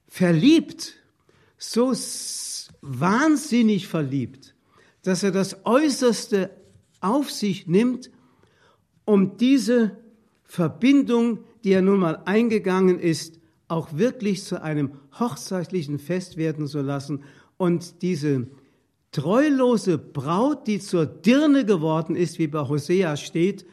verliebt, 0.06 0.94
so 1.58 1.92
wahnsinnig 2.82 3.88
verliebt, 3.88 4.54
dass 5.02 5.24
er 5.24 5.32
das 5.32 5.66
Äußerste 5.66 6.50
auf 7.00 7.32
sich 7.32 7.66
nimmt, 7.66 8.12
um 9.04 9.36
diese 9.36 9.96
Verbindung, 10.44 11.40
die 11.64 11.72
er 11.72 11.82
nun 11.82 11.98
mal 11.98 12.22
eingegangen 12.26 13.00
ist, 13.00 13.40
auch 13.66 13.94
wirklich 13.94 14.44
zu 14.44 14.62
einem 14.62 14.92
hochzeitlichen 15.18 15.98
Fest 15.98 16.36
werden 16.36 16.68
zu 16.68 16.80
lassen 16.80 17.24
und 17.56 18.02
diese 18.02 18.46
treulose 19.12 19.98
Braut, 19.98 20.66
die 20.66 20.78
zur 20.78 21.06
Dirne 21.06 21.64
geworden 21.64 22.16
ist, 22.16 22.38
wie 22.38 22.46
bei 22.46 22.68
Hosea 22.68 23.16
steht, 23.16 23.66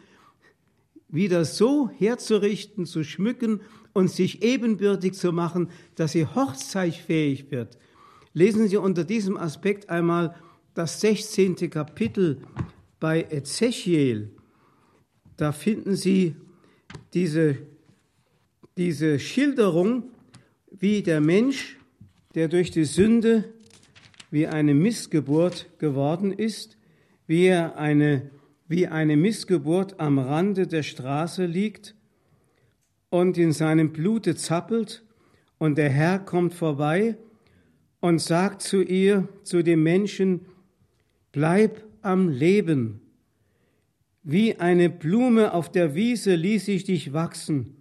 wieder 1.10 1.46
so 1.46 1.90
herzurichten, 1.90 2.86
zu 2.86 3.04
schmücken 3.04 3.62
und 3.94 4.10
sich 4.10 4.44
ebenbürtig 4.44 5.14
zu 5.14 5.32
machen, 5.32 5.70
dass 5.96 6.12
sie 6.12 6.26
hochzeitfähig 6.26 7.52
wird. 7.52 7.78
Lesen 8.34 8.68
Sie 8.68 8.78
unter 8.78 9.04
diesem 9.04 9.38
Aspekt 9.38 9.90
einmal 9.90 10.36
das 10.76 11.02
16. 11.02 11.56
Kapitel 11.72 12.42
bei 13.00 13.24
Ezechiel. 13.32 14.30
Da 15.38 15.52
finden 15.52 15.96
Sie 15.96 16.36
diese, 17.16 17.58
diese 18.76 19.18
Schilderung, 19.18 20.12
wie 20.70 21.02
der 21.02 21.20
Mensch, 21.20 21.78
der 22.36 22.48
durch 22.48 22.70
die 22.70 22.86
Sünde 22.86 23.54
wie 24.30 24.48
eine 24.48 24.74
Missgeburt 24.74 25.68
geworden 25.80 26.32
ist, 26.32 26.78
wie 27.28 27.52
eine 27.52 28.30
wie 28.68 28.88
eine 28.88 29.16
Missgeburt 29.16 30.00
am 30.00 30.20
Rande 30.20 30.68
der 30.68 30.84
Straße 30.84 31.46
liegt 31.46 31.96
und 33.10 33.38
in 33.38 33.52
seinem 33.52 33.94
Blute 33.94 34.36
zappelt, 34.36 35.04
und 35.60 35.80
der 35.80 35.90
Herr 35.90 36.20
kommt 36.20 36.54
vorbei 36.54 37.18
und 38.00 38.22
sagt 38.22 38.62
zu 38.62 38.84
ihr, 38.84 39.28
zu 39.42 39.64
dem 39.64 39.82
Menschen, 39.82 40.46
bleib 41.32 41.84
am 42.04 42.30
Leben. 42.30 43.02
Wie 44.22 44.58
eine 44.58 44.92
Blume 44.92 45.54
auf 45.56 45.72
der 45.72 45.96
Wiese 45.96 46.36
ließ 46.36 46.68
ich 46.68 46.84
dich 46.84 47.12
wachsen. 47.12 47.78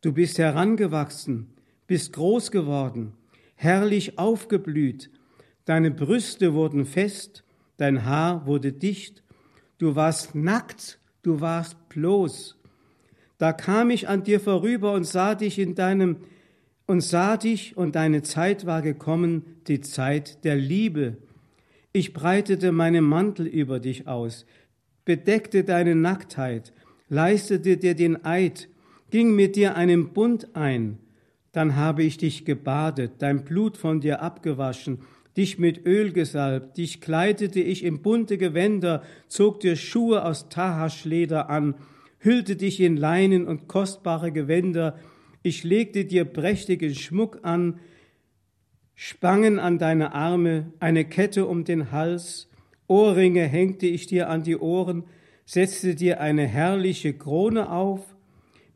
Du 0.00 0.14
bist 0.14 0.38
herangewachsen, 0.38 1.48
bist 1.86 2.14
groß 2.14 2.50
geworden, 2.52 3.12
herrlich 3.54 4.18
aufgeblüht. 4.18 5.10
Deine 5.64 5.90
Brüste 5.90 6.54
wurden 6.54 6.86
fest, 6.86 7.44
dein 7.76 8.04
Haar 8.04 8.46
wurde 8.46 8.72
dicht 8.72 9.22
Du 9.80 9.96
warst 9.96 10.34
nackt, 10.34 10.98
du 11.22 11.40
warst 11.40 11.88
bloß. 11.88 12.58
Da 13.38 13.54
kam 13.54 13.88
ich 13.88 14.08
an 14.08 14.24
dir 14.24 14.38
vorüber 14.38 14.92
und 14.92 15.04
sah 15.04 15.34
dich 15.34 15.58
in 15.58 15.74
deinem 15.74 16.18
und 16.86 17.00
sah 17.00 17.38
dich 17.38 17.78
und 17.78 17.94
deine 17.94 18.22
Zeit 18.22 18.66
war 18.66 18.82
gekommen, 18.82 19.42
die 19.68 19.80
Zeit 19.80 20.44
der 20.44 20.56
Liebe. 20.56 21.16
Ich 21.92 22.12
breitete 22.12 22.72
meinen 22.72 23.04
Mantel 23.04 23.46
über 23.46 23.80
dich 23.80 24.06
aus, 24.06 24.44
bedeckte 25.06 25.64
deine 25.64 25.94
Nacktheit, 25.94 26.74
leistete 27.08 27.78
dir 27.78 27.94
den 27.94 28.22
Eid, 28.22 28.68
ging 29.08 29.34
mit 29.34 29.56
dir 29.56 29.76
einen 29.76 30.12
Bund 30.12 30.54
ein. 30.54 30.98
Dann 31.52 31.74
habe 31.74 32.02
ich 32.02 32.18
dich 32.18 32.44
gebadet, 32.44 33.12
dein 33.20 33.44
Blut 33.44 33.78
von 33.78 34.02
dir 34.02 34.20
abgewaschen 34.20 34.98
dich 35.36 35.58
mit 35.58 35.86
Öl 35.86 36.12
gesalbt, 36.12 36.76
dich 36.76 37.00
kleidete 37.00 37.60
ich 37.60 37.84
in 37.84 38.02
bunte 38.02 38.38
Gewänder, 38.38 39.02
zog 39.28 39.60
dir 39.60 39.76
Schuhe 39.76 40.24
aus 40.24 40.48
Tahaschleder 40.48 41.48
an, 41.48 41.74
hüllte 42.18 42.56
dich 42.56 42.80
in 42.80 42.96
Leinen 42.96 43.46
und 43.46 43.68
kostbare 43.68 44.32
Gewänder, 44.32 44.98
ich 45.42 45.64
legte 45.64 46.04
dir 46.04 46.24
prächtigen 46.24 46.94
Schmuck 46.94 47.40
an, 47.42 47.80
Spangen 48.94 49.58
an 49.58 49.78
deine 49.78 50.12
Arme, 50.12 50.74
eine 50.78 51.06
Kette 51.06 51.46
um 51.46 51.64
den 51.64 51.90
Hals, 51.90 52.50
Ohrringe 52.86 53.44
hängte 53.44 53.86
ich 53.86 54.06
dir 54.06 54.28
an 54.28 54.42
die 54.42 54.58
Ohren, 54.58 55.04
setzte 55.46 55.94
dir 55.94 56.20
eine 56.20 56.46
herrliche 56.46 57.14
Krone 57.14 57.70
auf, 57.70 58.00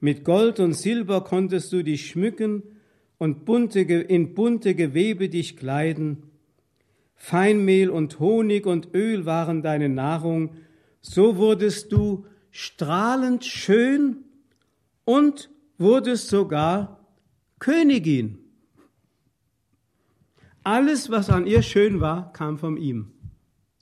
mit 0.01 0.25
Gold 0.25 0.61
und 0.61 0.75
Silber 0.75 1.25
konntest 1.25 1.73
du 1.73 1.83
dich 1.83 2.07
schmücken 2.07 2.63
und 3.19 3.45
bunte, 3.45 3.81
in 3.81 4.35
bunte 4.35 4.75
Gewebe 4.75 5.29
dich 5.29 5.57
kleiden. 5.57 6.25
Feinmehl 7.15 7.91
und 7.91 8.21
Honig 8.21 8.67
und 8.67 8.95
Öl 8.95 9.27
waren 9.27 9.63
deine 9.63 9.89
Nahrung, 9.89 10.51
so 11.01 11.37
wurdest 11.37 11.93
du 11.93 12.27
strahlend 12.51 13.45
schön 13.45 14.25
und 15.05 15.51
wurdest 15.79 16.29
sogar 16.29 17.01
Königin. 17.59 18.39
Alles, 20.63 21.11
was 21.11 21.29
an 21.29 21.47
ihr 21.47 21.63
schön 21.63 22.01
war, 22.01 22.33
kam 22.33 22.59
von 22.59 22.77
ihm. 22.77 23.13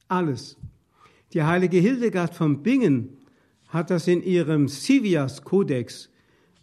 Alles. 0.08 0.56
Die 1.32 1.42
heilige 1.42 1.78
Hildegard 1.78 2.34
von 2.34 2.62
Bingen 2.62 3.18
hat 3.68 3.90
das 3.90 4.08
in 4.08 4.22
ihrem 4.22 4.68
Sivias-Kodex 4.68 6.10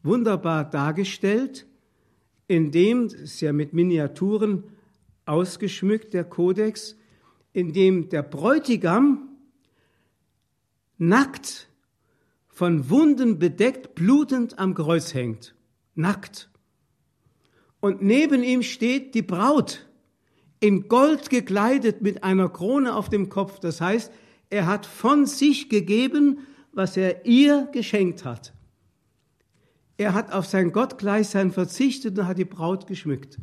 wunderbar 0.04 0.70
dargestellt, 0.70 1.66
indem 2.48 3.10
sie 3.10 3.46
ja 3.46 3.54
mit 3.54 3.74
Miniaturen 3.74 4.64
ausgeschmückt, 5.30 6.14
der 6.14 6.24
Kodex, 6.24 6.96
in 7.54 7.72
dem 7.72 8.10
der 8.10 8.24
Bräutigam 8.24 9.30
nackt, 10.98 11.70
von 12.48 12.90
Wunden 12.90 13.40
bedeckt, 13.40 13.96
blutend 13.96 14.60
am 14.60 14.74
Kreuz 14.74 15.14
hängt. 15.14 15.56
Nackt. 15.96 16.50
Und 17.80 18.02
neben 18.02 18.44
ihm 18.44 18.64
steht 18.64 19.16
die 19.16 19.22
Braut, 19.22 19.88
in 20.60 20.90
Gold 20.90 21.30
gekleidet 21.30 22.02
mit 22.02 22.24
einer 22.26 22.50
Krone 22.50 22.96
auf 22.96 23.08
dem 23.08 23.30
Kopf. 23.30 23.60
Das 23.60 23.80
heißt, 23.80 24.12
er 24.50 24.66
hat 24.66 24.86
von 24.86 25.26
sich 25.26 25.70
gegeben, 25.70 26.40
was 26.74 26.98
er 26.98 27.26
ihr 27.26 27.70
geschenkt 27.72 28.26
hat. 28.26 28.54
Er 29.98 30.14
hat 30.14 30.34
auf 30.34 30.46
sein 30.46 30.72
Gottgleichsein 30.72 31.52
verzichtet 31.52 32.18
und 32.20 32.28
hat 32.28 32.38
die 32.38 32.46
Braut 32.46 32.88
geschmückt. 32.88 33.38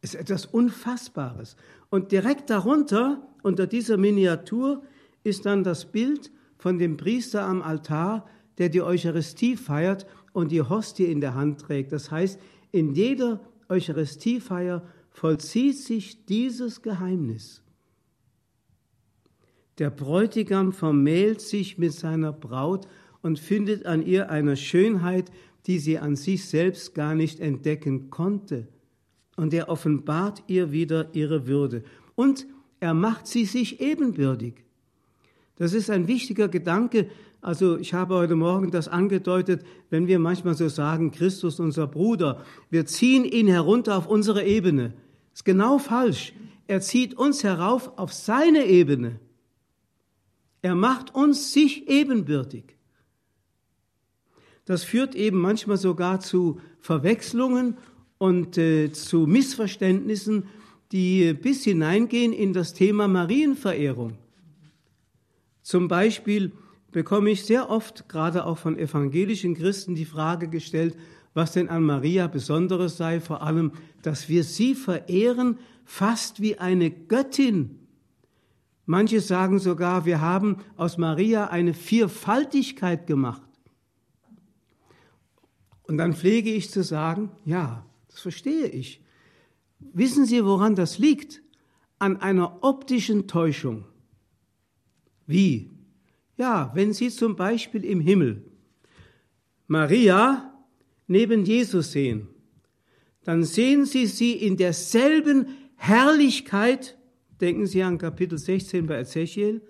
Ist 0.00 0.14
etwas 0.14 0.46
Unfassbares. 0.46 1.56
Und 1.90 2.12
direkt 2.12 2.50
darunter, 2.50 3.26
unter 3.42 3.66
dieser 3.66 3.96
Miniatur, 3.96 4.82
ist 5.24 5.46
dann 5.46 5.64
das 5.64 5.90
Bild 5.90 6.30
von 6.56 6.78
dem 6.78 6.96
Priester 6.96 7.44
am 7.44 7.62
Altar, 7.62 8.26
der 8.58 8.68
die 8.68 8.82
Eucharistie 8.82 9.56
feiert 9.56 10.06
und 10.32 10.52
die 10.52 10.62
Hostie 10.62 11.06
in 11.06 11.20
der 11.20 11.34
Hand 11.34 11.60
trägt. 11.60 11.92
Das 11.92 12.10
heißt, 12.10 12.40
in 12.70 12.94
jeder 12.94 13.40
Eucharistiefeier 13.68 14.86
vollzieht 15.10 15.78
sich 15.78 16.24
dieses 16.26 16.82
Geheimnis. 16.82 17.62
Der 19.78 19.90
Bräutigam 19.90 20.72
vermählt 20.72 21.40
sich 21.40 21.78
mit 21.78 21.92
seiner 21.92 22.32
Braut 22.32 22.88
und 23.22 23.38
findet 23.38 23.86
an 23.86 24.02
ihr 24.02 24.30
eine 24.30 24.56
Schönheit, 24.56 25.30
die 25.66 25.78
sie 25.78 25.98
an 25.98 26.16
sich 26.16 26.46
selbst 26.46 26.94
gar 26.94 27.14
nicht 27.14 27.40
entdecken 27.40 28.10
konnte 28.10 28.68
und 29.38 29.54
er 29.54 29.68
offenbart 29.68 30.42
ihr 30.48 30.72
wieder 30.72 31.14
ihre 31.14 31.46
Würde. 31.46 31.84
Und 32.16 32.46
er 32.80 32.92
macht 32.92 33.28
sie 33.28 33.44
sich 33.44 33.80
ebenbürtig. 33.80 34.54
Das 35.56 35.72
ist 35.72 35.90
ein 35.90 36.08
wichtiger 36.08 36.48
Gedanke. 36.48 37.08
Also 37.40 37.78
ich 37.78 37.94
habe 37.94 38.16
heute 38.16 38.34
Morgen 38.34 38.72
das 38.72 38.88
angedeutet, 38.88 39.64
wenn 39.90 40.08
wir 40.08 40.18
manchmal 40.18 40.54
so 40.54 40.68
sagen, 40.68 41.12
Christus 41.12 41.60
unser 41.60 41.86
Bruder, 41.86 42.44
wir 42.68 42.84
ziehen 42.84 43.24
ihn 43.24 43.46
herunter 43.46 43.96
auf 43.96 44.08
unsere 44.08 44.44
Ebene. 44.44 44.92
Ist 45.32 45.44
genau 45.44 45.78
falsch. 45.78 46.32
Er 46.66 46.80
zieht 46.80 47.14
uns 47.14 47.44
herauf 47.44 47.96
auf 47.96 48.12
seine 48.12 48.66
Ebene. 48.66 49.20
Er 50.62 50.74
macht 50.74 51.14
uns 51.14 51.52
sich 51.52 51.88
ebenbürtig. 51.88 52.76
Das 54.64 54.82
führt 54.82 55.14
eben 55.14 55.40
manchmal 55.40 55.76
sogar 55.76 56.18
zu 56.18 56.60
Verwechslungen 56.80 57.76
und 58.18 58.58
äh, 58.58 58.92
zu 58.92 59.26
Missverständnissen, 59.26 60.44
die 60.92 61.32
bis 61.34 61.64
hineingehen 61.64 62.32
in 62.32 62.52
das 62.52 62.74
Thema 62.74 63.08
Marienverehrung. 63.08 64.14
Zum 65.62 65.88
Beispiel 65.88 66.52
bekomme 66.90 67.30
ich 67.30 67.44
sehr 67.44 67.70
oft, 67.70 68.08
gerade 68.08 68.46
auch 68.46 68.58
von 68.58 68.78
evangelischen 68.78 69.54
Christen, 69.54 69.94
die 69.94 70.06
Frage 70.06 70.48
gestellt, 70.48 70.96
was 71.34 71.52
denn 71.52 71.68
an 71.68 71.82
Maria 71.82 72.26
Besonderes 72.26 72.96
sei, 72.96 73.20
vor 73.20 73.42
allem, 73.42 73.72
dass 74.02 74.28
wir 74.28 74.44
sie 74.44 74.74
verehren 74.74 75.58
fast 75.84 76.40
wie 76.40 76.58
eine 76.58 76.90
Göttin. 76.90 77.78
Manche 78.86 79.20
sagen 79.20 79.58
sogar, 79.58 80.06
wir 80.06 80.20
haben 80.20 80.56
aus 80.76 80.96
Maria 80.96 81.48
eine 81.48 81.74
Vierfaltigkeit 81.74 83.06
gemacht. 83.06 83.42
Und 85.82 85.98
dann 85.98 86.14
pflege 86.14 86.50
ich 86.50 86.70
zu 86.70 86.82
sagen, 86.82 87.30
ja, 87.44 87.84
das 88.18 88.22
verstehe 88.22 88.66
ich. 88.66 89.00
Wissen 89.78 90.26
Sie, 90.26 90.44
woran 90.44 90.74
das 90.74 90.98
liegt? 90.98 91.40
An 92.00 92.16
einer 92.16 92.64
optischen 92.64 93.28
Täuschung. 93.28 93.84
Wie? 95.28 95.70
Ja, 96.36 96.72
wenn 96.74 96.92
Sie 96.92 97.10
zum 97.10 97.36
Beispiel 97.36 97.84
im 97.84 98.00
Himmel 98.00 98.42
Maria 99.68 100.52
neben 101.06 101.44
Jesus 101.44 101.92
sehen, 101.92 102.26
dann 103.22 103.44
sehen 103.44 103.86
Sie 103.86 104.06
sie 104.06 104.32
in 104.32 104.56
derselben 104.56 105.54
Herrlichkeit, 105.76 106.98
denken 107.40 107.68
Sie 107.68 107.84
an 107.84 107.98
Kapitel 107.98 108.36
16 108.36 108.86
bei 108.86 108.98
Ezechiel, 108.98 109.62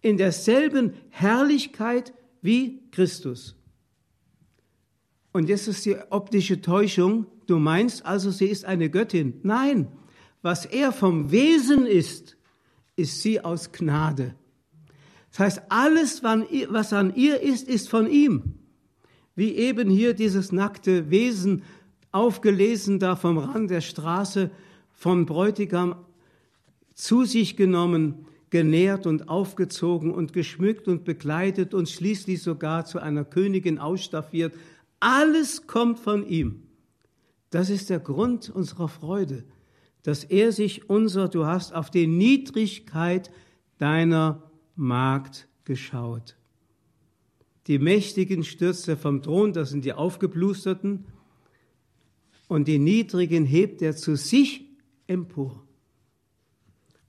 in 0.00 0.16
derselben 0.16 0.94
Herrlichkeit 1.10 2.14
wie 2.40 2.80
Christus. 2.90 3.54
Und 5.32 5.48
jetzt 5.48 5.68
ist 5.68 5.84
die 5.86 5.96
optische 6.10 6.60
Täuschung, 6.60 7.26
Du 7.46 7.58
meinst 7.58 8.06
also, 8.06 8.30
sie 8.30 8.46
ist 8.46 8.64
eine 8.64 8.88
Göttin? 8.88 9.34
Nein, 9.42 9.88
was 10.42 10.64
er 10.64 10.92
vom 10.92 11.30
Wesen 11.30 11.86
ist, 11.86 12.36
ist 12.96 13.20
sie 13.20 13.40
aus 13.40 13.72
Gnade. 13.72 14.34
Das 15.30 15.38
heißt, 15.38 15.62
alles, 15.68 16.22
was 16.22 16.92
an 16.92 17.14
ihr 17.14 17.40
ist, 17.40 17.68
ist 17.68 17.88
von 17.88 18.08
ihm. 18.08 18.54
Wie 19.34 19.54
eben 19.54 19.88
hier 19.88 20.14
dieses 20.14 20.52
nackte 20.52 21.10
Wesen 21.10 21.62
aufgelesen 22.10 22.98
da 22.98 23.16
vom 23.16 23.38
Rand 23.38 23.70
der 23.70 23.80
Straße, 23.80 24.50
vom 24.92 25.24
Bräutigam 25.24 25.96
zu 26.94 27.24
sich 27.24 27.56
genommen, 27.56 28.26
genährt 28.50 29.06
und 29.06 29.30
aufgezogen 29.30 30.10
und 30.10 30.34
geschmückt 30.34 30.86
und 30.86 31.04
bekleidet 31.04 31.72
und 31.72 31.88
schließlich 31.88 32.42
sogar 32.42 32.84
zu 32.84 32.98
einer 32.98 33.24
Königin 33.24 33.78
ausstaffiert. 33.78 34.52
Alles 35.02 35.66
kommt 35.66 35.98
von 35.98 36.24
ihm. 36.24 36.62
Das 37.50 37.70
ist 37.70 37.90
der 37.90 37.98
Grund 37.98 38.48
unserer 38.48 38.86
Freude, 38.86 39.42
dass 40.04 40.22
er 40.22 40.52
sich 40.52 40.88
unser, 40.88 41.28
du 41.28 41.44
hast 41.44 41.74
auf 41.74 41.90
die 41.90 42.06
Niedrigkeit 42.06 43.32
deiner 43.78 44.48
Magd 44.76 45.48
geschaut. 45.64 46.36
Die 47.66 47.80
Mächtigen 47.80 48.44
stürzt 48.44 48.86
er 48.86 48.96
vom 48.96 49.22
Thron, 49.22 49.52
das 49.52 49.70
sind 49.70 49.84
die 49.84 49.92
Aufgeblusterten, 49.92 51.04
und 52.46 52.68
die 52.68 52.78
Niedrigen 52.78 53.44
hebt 53.44 53.82
er 53.82 53.96
zu 53.96 54.14
sich 54.14 54.68
empor. 55.08 55.66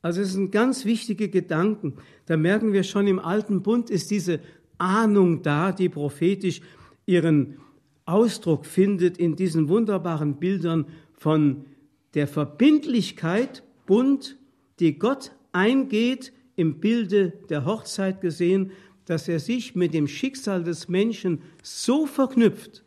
Also 0.02 0.22
es 0.22 0.34
sind 0.34 0.52
ganz 0.52 0.84
wichtige 0.84 1.30
Gedanken. 1.30 1.98
Da 2.26 2.38
merken 2.38 2.74
wir 2.74 2.82
schon, 2.82 3.06
im 3.06 3.20
alten 3.20 3.62
Bund 3.62 3.92
ist 3.92 4.10
diese 4.10 4.40
Ahnung 4.80 5.44
da, 5.44 5.72
die 5.72 5.90
prophetisch 5.90 6.62
ihren 7.06 7.60
Ausdruck 8.06 8.66
findet 8.66 9.18
in 9.18 9.36
diesen 9.36 9.70
wunderbaren 9.70 10.36
Bildern 10.36 10.86
von 11.14 11.66
der 12.14 12.28
Verbindlichkeit, 12.28 13.64
Bund, 13.86 14.38
die 14.80 14.98
Gott 15.00 15.32
eingeht 15.52 16.34
im 16.56 16.80
Bilde 16.80 17.34
der 17.50 17.66
Hochzeit 17.66 18.22
gesehen, 18.22 18.72
dass 19.06 19.28
er 19.28 19.40
sich 19.40 19.76
mit 19.76 19.94
dem 19.94 20.08
Schicksal 20.08 20.64
des 20.64 20.88
Menschen 20.88 21.42
so 21.62 22.06
verknüpft, 22.06 22.84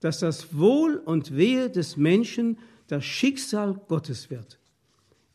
dass 0.00 0.20
das 0.20 0.56
Wohl 0.56 0.96
und 0.96 1.36
Wehe 1.36 1.70
des 1.70 1.96
Menschen 1.96 2.58
das 2.88 3.04
Schicksal 3.04 3.80
Gottes 3.88 4.30
wird, 4.30 4.58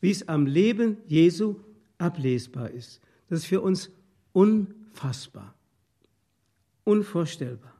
wie 0.00 0.10
es 0.10 0.28
am 0.28 0.46
Leben 0.46 0.98
Jesu 1.06 1.56
ablesbar 1.98 2.70
ist. 2.70 3.00
Das 3.28 3.40
ist 3.40 3.46
für 3.46 3.60
uns 3.60 3.90
unfassbar, 4.32 5.54
unvorstellbar. 6.84 7.71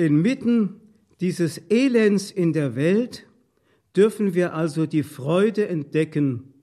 Inmitten 0.00 0.80
dieses 1.20 1.60
Elends 1.68 2.30
in 2.30 2.54
der 2.54 2.74
Welt 2.74 3.26
dürfen 3.94 4.32
wir 4.32 4.54
also 4.54 4.86
die 4.86 5.02
Freude 5.02 5.68
entdecken 5.68 6.54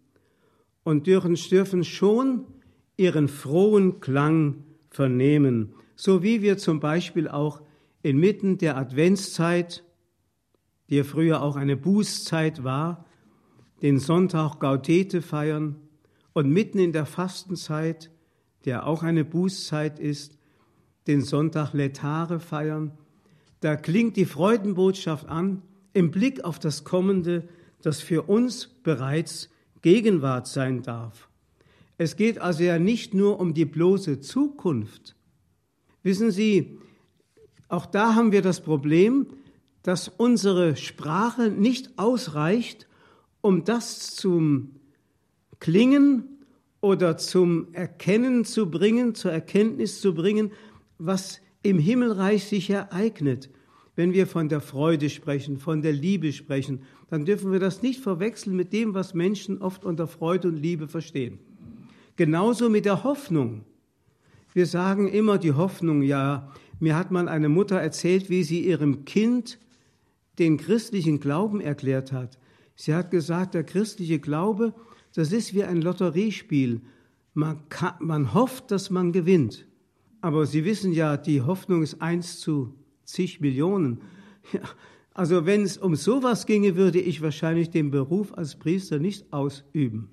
und 0.84 1.06
dürfen 1.06 1.38
schon 1.84 2.48
ihren 2.96 3.28
frohen 3.28 4.00
Klang 4.00 4.64
vernehmen, 4.90 5.76
so 5.96 6.24
wie 6.24 6.42
wir 6.42 6.58
zum 6.58 6.80
Beispiel 6.80 7.28
auch 7.28 7.62
inmitten 8.02 8.58
der 8.58 8.76
Adventszeit, 8.76 9.84
die 10.90 10.96
ja 10.96 11.04
früher 11.04 11.44
auch 11.44 11.58
eine 11.58 11.78
Bußzeit 11.78 12.64
war, 12.64 13.06
den 13.84 14.00
Sonntag 14.00 14.60
Gaudete 14.60 15.22
feiern 15.22 15.76
und 16.34 16.50
mitten 16.50 16.80
in 16.80 16.92
der 16.92 17.06
Fastenzeit, 17.06 18.10
der 18.66 18.88
auch 18.88 19.04
eine 19.04 19.24
Bußzeit 19.24 20.00
ist, 20.00 20.40
den 21.06 21.22
Sonntag 21.22 21.74
Letare 21.74 22.40
feiern. 22.40 22.98
Da 23.60 23.76
klingt 23.76 24.16
die 24.18 24.26
Freudenbotschaft 24.26 25.28
an 25.28 25.62
im 25.94 26.12
Blick 26.12 26.44
auf 26.44 26.60
das 26.60 26.84
Kommende, 26.84 27.48
das 27.82 28.02
für 28.02 28.24
uns 28.24 28.68
bereits 28.68 29.50
Gegenwart 29.82 30.48
sein 30.48 30.84
darf. 30.84 31.30
Es 31.98 32.16
geht 32.16 32.40
also 32.40 32.64
ja 32.64 32.78
nicht 32.78 33.14
nur 33.14 33.40
um 33.40 33.54
die 33.54 33.66
bloße 33.66 34.20
Zukunft. 34.20 35.16
Wissen 36.04 36.32
Sie, 36.32 36.78
auch 37.68 37.86
da 37.86 38.16
haben 38.16 38.32
wir 38.32 38.42
das 38.42 38.62
Problem, 38.62 39.28
dass 39.82 40.08
unsere 40.08 40.76
Sprache 40.76 41.50
nicht 41.50 41.98
ausreicht, 41.98 42.88
um 43.42 43.64
das 43.64 44.16
zum 44.16 44.76
Klingen 45.60 46.44
oder 46.82 47.18
zum 47.18 47.74
Erkennen 47.74 48.46
zu 48.46 48.70
bringen, 48.70 49.16
zur 49.16 49.32
Erkenntnis 49.32 50.00
zu 50.00 50.14
bringen, 50.14 50.52
was 50.98 51.42
im 51.68 51.80
Himmelreich 51.80 52.46
sich 52.46 52.70
ereignet. 52.70 53.50
Wenn 53.96 54.14
wir 54.14 54.28
von 54.28 54.48
der 54.48 54.62
Freude 54.62 55.10
sprechen, 55.10 55.58
von 55.58 55.82
der 55.82 55.92
Liebe 55.92 56.32
sprechen, 56.32 56.82
dann 57.10 57.26
dürfen 57.26 57.52
wir 57.52 57.60
das 57.60 57.82
nicht 57.82 58.02
verwechseln 58.02 58.56
mit 58.56 58.72
dem, 58.72 58.94
was 58.94 59.14
Menschen 59.14 59.62
oft 59.62 59.84
unter 59.84 60.08
Freude 60.08 60.48
und 60.48 60.58
Liebe 60.58 60.88
verstehen. 60.88 61.40
Genauso 62.16 62.70
mit 62.70 62.86
der 62.86 63.04
Hoffnung. 63.04 63.64
Wir 64.54 64.66
sagen 64.66 65.08
immer 65.08 65.38
die 65.38 65.54
Hoffnung, 65.54 66.04
ja, 66.04 66.52
mir 66.80 66.96
hat 66.96 67.12
mal 67.12 67.28
eine 67.28 67.50
Mutter 67.50 67.78
erzählt, 67.78 68.30
wie 68.30 68.44
sie 68.44 68.66
ihrem 68.66 69.06
Kind 69.06 69.60
den 70.40 70.58
christlichen 70.58 71.20
Glauben 71.20 71.60
erklärt 71.60 72.12
hat. 72.12 72.38
Sie 72.76 72.94
hat 72.94 73.12
gesagt, 73.12 73.56
der 73.56 73.64
christliche 73.64 74.20
Glaube, 74.20 74.74
das 75.14 75.32
ist 75.32 75.54
wie 75.54 75.64
ein 75.64 75.82
Lotteriespiel. 75.82 76.82
Man, 77.34 77.68
kann, 77.70 77.96
man 78.00 78.34
hofft, 78.34 78.72
dass 78.72 78.90
man 78.90 79.12
gewinnt. 79.12 79.67
Aber 80.22 80.46
Sie 80.46 80.66
wissen 80.66 80.94
ja, 80.94 81.18
die 81.18 81.42
Hoffnung 81.42 81.84
ist 81.84 82.02
eins 82.02 82.40
zu 82.40 82.74
zig 83.04 83.40
Millionen. 83.40 84.02
Ja, 84.54 84.62
also 85.14 85.46
wenn 85.46 85.64
es 85.64 85.78
um 85.78 85.96
sowas 85.96 86.46
ginge, 86.46 86.76
würde 86.76 87.00
ich 87.02 87.22
wahrscheinlich 87.22 87.70
den 87.70 87.92
Beruf 87.92 88.38
als 88.38 88.56
Priester 88.56 89.00
nicht 89.00 89.34
ausüben. 89.34 90.10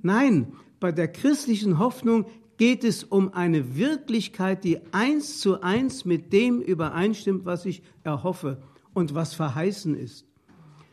Nein, 0.00 0.52
bei 0.80 0.92
der 0.92 1.08
christlichen 1.08 1.78
Hoffnung 1.78 2.26
geht 2.56 2.84
es 2.84 3.04
um 3.04 3.34
eine 3.34 3.76
Wirklichkeit, 3.76 4.64
die 4.64 4.78
eins 4.92 5.40
zu 5.40 5.60
eins 5.60 6.04
mit 6.04 6.32
dem 6.32 6.60
übereinstimmt, 6.60 7.46
was 7.46 7.66
ich 7.66 7.82
erhoffe 8.04 8.62
und 8.94 9.14
was 9.14 9.34
verheißen 9.34 9.96
ist. 9.96 10.24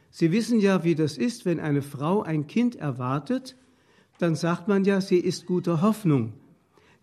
Sie 0.09 0.31
wissen 0.31 0.59
ja, 0.59 0.83
wie 0.83 0.95
das 0.95 1.17
ist, 1.17 1.45
wenn 1.45 1.59
eine 1.59 1.81
Frau 1.81 2.23
ein 2.23 2.47
Kind 2.47 2.75
erwartet, 2.75 3.57
dann 4.17 4.35
sagt 4.35 4.67
man 4.67 4.85
ja, 4.85 5.01
sie 5.01 5.17
ist 5.17 5.45
guter 5.45 5.81
Hoffnung. 5.81 6.33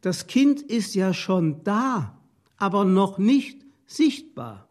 Das 0.02 0.26
Kind 0.26 0.60
ist 0.60 0.94
ja 0.94 1.14
schon 1.14 1.64
da, 1.64 2.18
aber 2.58 2.84
noch 2.84 3.18
nicht 3.18 3.64
sichtbar. 3.86 4.68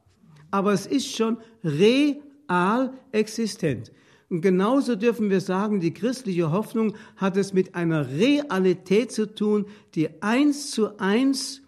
Aber 0.51 0.73
es 0.73 0.85
ist 0.85 1.15
schon 1.15 1.37
real 1.63 2.93
existent. 3.11 3.91
Und 4.29 4.41
genauso 4.41 4.95
dürfen 4.95 5.29
wir 5.29 5.41
sagen, 5.41 5.79
die 5.79 5.93
christliche 5.93 6.51
Hoffnung 6.51 6.95
hat 7.17 7.37
es 7.37 7.53
mit 7.53 7.75
einer 7.75 8.09
Realität 8.09 9.11
zu 9.11 9.33
tun, 9.33 9.65
die 9.95 10.21
eins 10.21 10.71
zu 10.71 10.99
eins 10.99 11.61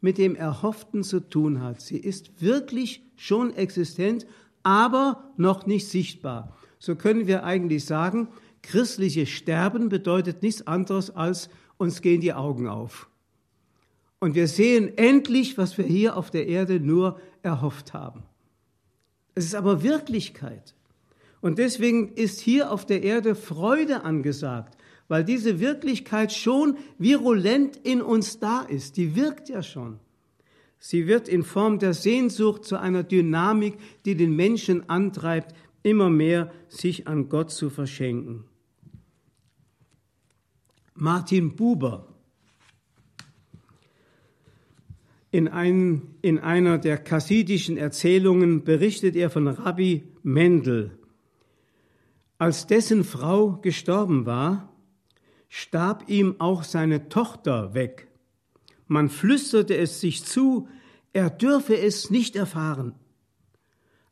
mit 0.00 0.18
dem 0.18 0.34
Erhofften 0.36 1.02
zu 1.02 1.20
tun 1.20 1.60
hat. 1.62 1.80
Sie 1.80 1.98
ist 1.98 2.40
wirklich 2.40 3.02
schon 3.16 3.54
existent, 3.54 4.26
aber 4.62 5.24
noch 5.36 5.66
nicht 5.66 5.88
sichtbar. 5.88 6.56
So 6.78 6.94
können 6.94 7.26
wir 7.26 7.44
eigentlich 7.44 7.84
sagen, 7.84 8.28
christliche 8.62 9.26
Sterben 9.26 9.88
bedeutet 9.88 10.42
nichts 10.42 10.66
anderes 10.66 11.10
als 11.10 11.48
uns 11.78 12.02
gehen 12.02 12.20
die 12.20 12.34
Augen 12.34 12.68
auf. 12.68 13.08
Und 14.20 14.34
wir 14.34 14.48
sehen 14.48 14.98
endlich, 14.98 15.56
was 15.56 15.78
wir 15.78 15.84
hier 15.84 16.16
auf 16.16 16.30
der 16.30 16.48
Erde 16.48 16.80
nur 16.80 17.20
erhofft 17.42 17.94
haben. 17.94 18.24
Es 19.34 19.44
ist 19.44 19.54
aber 19.54 19.82
Wirklichkeit. 19.82 20.74
Und 21.40 21.58
deswegen 21.58 22.12
ist 22.14 22.40
hier 22.40 22.72
auf 22.72 22.84
der 22.84 23.04
Erde 23.04 23.36
Freude 23.36 24.02
angesagt, 24.02 24.76
weil 25.06 25.24
diese 25.24 25.60
Wirklichkeit 25.60 26.32
schon 26.32 26.76
virulent 26.98 27.76
in 27.76 28.02
uns 28.02 28.40
da 28.40 28.62
ist. 28.62 28.96
Die 28.96 29.14
wirkt 29.14 29.48
ja 29.48 29.62
schon. 29.62 30.00
Sie 30.80 31.06
wird 31.06 31.28
in 31.28 31.44
Form 31.44 31.78
der 31.78 31.94
Sehnsucht 31.94 32.64
zu 32.64 32.76
einer 32.76 33.04
Dynamik, 33.04 33.78
die 34.04 34.16
den 34.16 34.34
Menschen 34.34 34.88
antreibt, 34.88 35.54
immer 35.82 36.10
mehr 36.10 36.52
sich 36.68 37.06
an 37.06 37.28
Gott 37.28 37.50
zu 37.50 37.70
verschenken. 37.70 38.44
Martin 41.00 41.54
Buber 41.54 42.08
in, 45.30 45.48
ein, 45.48 46.14
in 46.22 46.38
einer 46.38 46.78
der 46.78 46.98
chassidischen 46.98 47.76
Erzählungen 47.76 48.64
berichtet 48.64 49.14
er 49.14 49.30
von 49.30 49.46
Rabbi 49.46 50.04
Mendel, 50.22 50.98
als 52.38 52.66
dessen 52.66 53.04
Frau 53.04 53.58
gestorben 53.60 54.26
war, 54.26 54.72
starb 55.48 56.08
ihm 56.08 56.36
auch 56.38 56.62
seine 56.62 57.08
Tochter 57.08 57.74
weg. 57.74 58.08
Man 58.86 59.08
flüsterte 59.08 59.76
es 59.76 60.00
sich 60.00 60.24
zu, 60.24 60.68
er 61.12 61.30
dürfe 61.30 61.76
es 61.78 62.10
nicht 62.10 62.36
erfahren. 62.36 62.94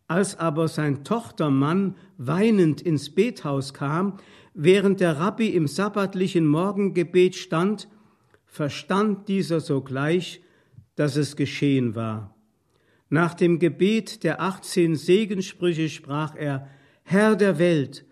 Als 0.08 0.38
aber 0.38 0.68
sein 0.68 1.02
Tochtermann 1.02 1.96
weinend 2.16 2.80
ins 2.80 3.10
Bethaus 3.10 3.74
kam, 3.74 4.18
während 4.56 5.00
der 5.00 5.18
Rabbi 5.18 5.48
im 5.48 5.68
sabbatlichen 5.68 6.46
Morgengebet 6.46 7.36
stand, 7.36 7.88
verstand 8.46 9.28
dieser 9.28 9.60
sogleich, 9.60 10.40
dass 10.94 11.16
es 11.16 11.36
geschehen 11.36 11.94
war. 11.94 12.34
Nach 13.10 13.34
dem 13.34 13.58
Gebet 13.58 14.24
der 14.24 14.40
achtzehn 14.40 14.96
Segensprüche 14.96 15.88
sprach 15.90 16.34
er, 16.34 16.68
Herr 17.04 17.36
der 17.36 17.58
Welt, 17.58 18.04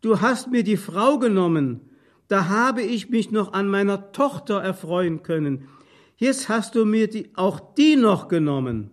Du 0.00 0.20
hast 0.20 0.48
mir 0.48 0.62
die 0.62 0.76
Frau 0.76 1.18
genommen, 1.18 1.80
da 2.28 2.48
habe 2.48 2.82
ich 2.82 3.10
mich 3.10 3.32
noch 3.32 3.52
an 3.52 3.66
meiner 3.66 4.12
Tochter 4.12 4.62
erfreuen 4.62 5.24
können. 5.24 5.68
Jetzt 6.16 6.48
hast 6.48 6.76
du 6.76 6.84
mir 6.84 7.08
die, 7.08 7.32
auch 7.34 7.58
die 7.74 7.96
noch 7.96 8.28
genommen. 8.28 8.92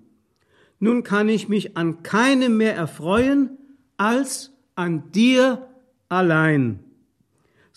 Nun 0.80 1.04
kann 1.04 1.30
ich 1.30 1.48
mich 1.48 1.78
an 1.78 2.02
keinem 2.02 2.58
mehr 2.58 2.76
erfreuen 2.76 3.52
als 3.98 4.52
an 4.74 5.12
dir 5.12 5.70
allein. 6.10 6.85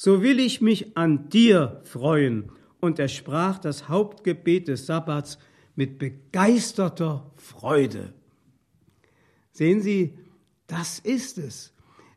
So 0.00 0.22
will 0.22 0.38
ich 0.38 0.60
mich 0.60 0.96
an 0.96 1.28
dir 1.28 1.80
freuen. 1.82 2.52
Und 2.78 3.00
er 3.00 3.08
sprach 3.08 3.58
das 3.58 3.88
Hauptgebet 3.88 4.68
des 4.68 4.86
Sabbats 4.86 5.40
mit 5.74 5.98
begeisterter 5.98 7.32
Freude. 7.34 8.12
Sehen 9.50 9.82
Sie, 9.82 10.16
das 10.68 11.00
ist 11.00 11.36
es. 11.36 11.72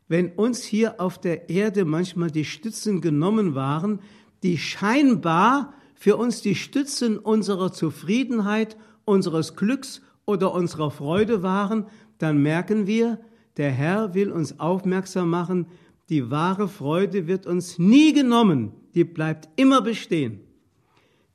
Wenn 0.06 0.30
uns 0.30 0.62
hier 0.62 1.00
auf 1.00 1.20
der 1.20 1.50
Erde 1.50 1.84
manchmal 1.84 2.30
die 2.30 2.44
Stützen 2.44 3.00
genommen 3.00 3.56
waren, 3.56 3.98
die 4.44 4.58
scheinbar 4.58 5.74
für 5.96 6.16
uns 6.16 6.40
die 6.40 6.54
Stützen 6.54 7.18
unserer 7.18 7.72
Zufriedenheit, 7.72 8.76
unseres 9.04 9.56
Glücks 9.56 10.02
oder 10.24 10.54
unserer 10.54 10.92
Freude 10.92 11.42
waren, 11.42 11.86
dann 12.18 12.40
merken 12.42 12.86
wir, 12.86 13.18
der 13.56 13.72
Herr 13.72 14.14
will 14.14 14.30
uns 14.30 14.60
aufmerksam 14.60 15.30
machen, 15.30 15.66
die 16.12 16.30
wahre 16.30 16.68
Freude 16.68 17.26
wird 17.26 17.46
uns 17.46 17.78
nie 17.78 18.12
genommen, 18.12 18.72
die 18.94 19.02
bleibt 19.02 19.48
immer 19.56 19.80
bestehen. 19.80 20.40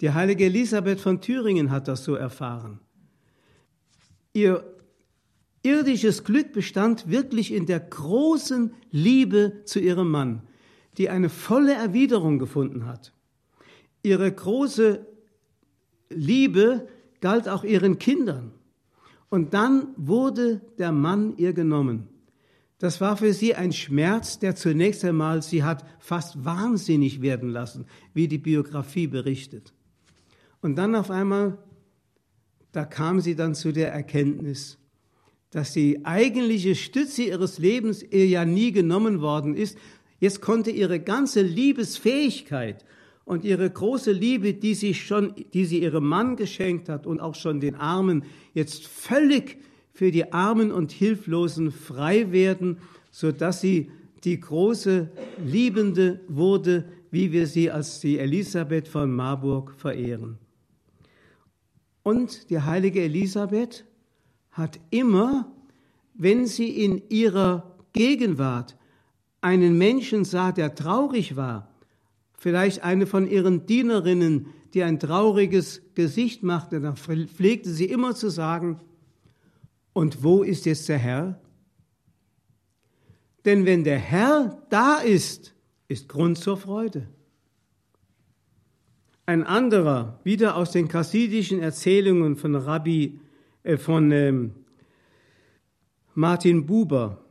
Die 0.02 0.12
heilige 0.12 0.46
Elisabeth 0.46 1.02
von 1.02 1.20
Thüringen 1.20 1.72
hat 1.72 1.88
das 1.88 2.04
so 2.04 2.13
erfahren. 2.13 2.80
Ihr 4.34 4.63
irdisches 5.63 6.24
Glück 6.24 6.54
bestand 6.54 7.10
wirklich 7.10 7.52
in 7.52 7.66
der 7.66 7.80
großen 7.80 8.72
Liebe 8.92 9.63
zu 9.66 9.80
ihrem 9.80 10.12
Mann, 10.12 10.44
die 11.00 11.10
eine 11.10 11.30
volle 11.30 11.74
Erwiderung 11.74 12.38
gefunden 12.38 12.86
hat. 12.86 13.13
Ihre 14.04 14.32
große 14.32 15.08
Liebe 16.12 16.88
galt 17.20 17.50
auch 17.50 17.63
ihren 17.63 17.98
Kindern. 17.98 18.52
Und 19.30 19.56
dann 19.56 19.88
wurde 19.98 20.62
der 20.78 20.92
Mann 20.92 21.36
ihr 21.38 21.54
genommen. 21.54 22.10
Das 22.80 23.02
war 23.02 23.18
für 23.18 23.34
sie 23.34 23.56
ein 23.56 23.74
Schmerz, 23.74 24.38
der 24.38 24.56
zunächst 24.56 25.04
einmal 25.04 25.42
sie 25.42 25.63
hat 25.63 25.84
fast 26.00 26.46
wahnsinnig 26.46 27.22
werden 27.22 27.50
lassen, 27.50 27.86
wie 28.13 28.28
die 28.28 28.38
Biografie 28.38 29.08
berichtet. 29.08 29.74
Und 30.62 30.76
dann 30.76 30.96
auf 30.96 31.10
einmal, 31.10 31.58
da 32.72 32.86
kam 32.86 33.20
sie 33.20 33.36
dann 33.36 33.56
zu 33.56 33.72
der 33.72 33.92
Erkenntnis, 33.92 34.78
dass 35.50 35.74
die 35.74 36.06
eigentliche 36.06 36.76
Stütze 36.76 37.24
ihres 37.24 37.58
Lebens 37.58 38.04
ihr 38.04 38.28
ja 38.28 38.46
nie 38.46 38.72
genommen 38.72 39.22
worden 39.22 39.56
ist. 39.56 39.78
Jetzt 40.20 40.42
konnte 40.42 40.70
ihre 40.70 41.00
ganze 41.00 41.42
Liebesfähigkeit 41.42 42.86
und 43.26 43.44
ihre 43.44 43.70
große 43.70 44.12
Liebe, 44.12 44.54
die 44.54 44.76
sie 44.76 44.94
schon, 44.94 45.34
die 45.54 45.66
sie 45.66 45.82
ihrem 45.82 46.06
Mann 46.06 46.36
geschenkt 46.36 46.90
hat 46.90 47.08
und 47.08 47.20
auch 47.20 47.36
schon 47.36 47.60
den 47.60 47.76
Armen, 47.76 48.24
jetzt 48.54 48.86
völlig 48.88 49.58
für 49.97 50.12
die 50.12 50.31
Armen 50.31 50.71
und 50.71 50.91
Hilflosen 50.91 51.71
frei 51.71 52.31
werden, 52.31 52.77
so 53.10 53.31
dass 53.31 53.62
sie 53.62 53.89
die 54.23 54.39
große 54.39 55.10
Liebende 55.43 56.19
wurde, 56.27 56.86
wie 57.10 57.31
wir 57.31 57.47
sie 57.47 57.71
als 57.71 57.99
die 57.99 58.19
Elisabeth 58.19 58.88
von 58.88 59.12
Marburg 59.12 59.73
verehren. 59.75 60.38
Und 62.03 62.51
die 62.51 62.62
heilige 62.62 63.01
Elisabeth 63.01 63.86
hat 64.51 64.79
immer, 64.91 65.51
wenn 66.13 66.45
sie 66.45 66.69
in 66.69 67.01
ihrer 67.10 67.75
Gegenwart 67.93 68.77
einen 69.41 69.79
Menschen 69.79 70.25
sah, 70.25 70.51
der 70.51 70.75
traurig 70.75 71.36
war, 71.36 71.71
vielleicht 72.38 72.83
eine 72.83 73.07
von 73.07 73.27
ihren 73.27 73.65
Dienerinnen, 73.65 74.45
die 74.75 74.83
ein 74.83 74.99
trauriges 74.99 75.81
Gesicht 75.95 76.43
machte, 76.43 76.81
dann 76.81 76.97
pflegte 76.97 77.71
sie 77.71 77.86
immer 77.86 78.13
zu 78.13 78.29
sagen, 78.29 78.79
und 79.97 80.21
wo 80.21 80.43
ist 80.43 80.67
jetzt 80.67 80.89
der 80.89 80.99
Herr? 80.99 81.41
Denn 83.45 83.65
wenn 83.65 83.83
der 83.83 83.97
Herr 83.97 84.62
da 84.69 84.99
ist, 84.99 85.55
ist 85.88 86.07
Grund 86.07 86.38
zur 86.38 86.55
Freude. 86.55 87.07
Ein 89.25 89.43
anderer, 89.43 90.19
wieder 90.23 90.55
aus 90.55 90.69
den 90.69 90.88
chassidischen 90.88 91.62
Erzählungen 91.62 92.36
von 92.36 92.53
Rabbi 92.53 93.19
äh, 93.63 93.77
von 93.77 94.12
ähm, 94.12 94.53
Martin 96.13 96.67
Buber. 96.67 97.25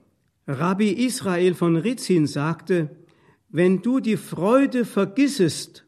Rabbi 0.48 0.90
Israel 0.90 1.54
von 1.54 1.76
Ritzin 1.76 2.26
sagte, 2.26 2.96
wenn 3.48 3.80
du 3.80 4.00
die 4.00 4.16
Freude 4.16 4.84
vergissest 4.84 5.86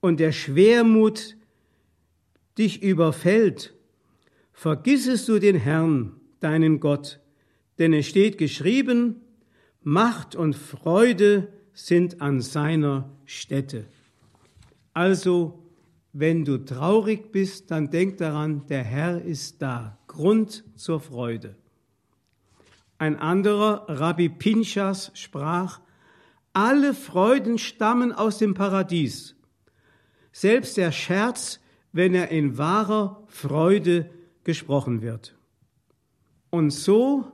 und 0.00 0.20
der 0.20 0.32
Schwermut 0.32 1.38
dich 2.58 2.82
überfällt, 2.82 3.74
vergissest 4.60 5.26
du 5.26 5.38
den 5.38 5.56
Herrn, 5.56 6.20
deinen 6.40 6.80
Gott, 6.80 7.18
denn 7.78 7.94
es 7.94 8.06
steht 8.06 8.36
geschrieben, 8.36 9.22
Macht 9.80 10.36
und 10.36 10.54
Freude 10.54 11.48
sind 11.72 12.20
an 12.20 12.42
seiner 12.42 13.08
Stätte. 13.24 13.86
Also 14.92 15.62
wenn 16.12 16.44
du 16.44 16.58
traurig 16.58 17.32
bist, 17.32 17.70
dann 17.70 17.88
denk 17.88 18.18
daran, 18.18 18.66
der 18.66 18.84
Herr 18.84 19.22
ist 19.22 19.62
da. 19.62 19.96
Grund 20.06 20.62
zur 20.76 21.00
Freude. 21.00 21.56
Ein 22.98 23.16
anderer, 23.16 23.86
Rabbi 23.88 24.28
Pinchas, 24.28 25.10
sprach, 25.14 25.80
alle 26.52 26.92
Freuden 26.92 27.56
stammen 27.56 28.12
aus 28.12 28.36
dem 28.36 28.52
Paradies. 28.52 29.36
Selbst 30.32 30.76
der 30.76 30.92
Scherz, 30.92 31.60
wenn 31.92 32.14
er 32.14 32.28
in 32.28 32.58
wahrer 32.58 33.24
Freude 33.26 34.10
gesprochen 34.44 35.02
wird. 35.02 35.36
Und 36.50 36.70
so 36.70 37.24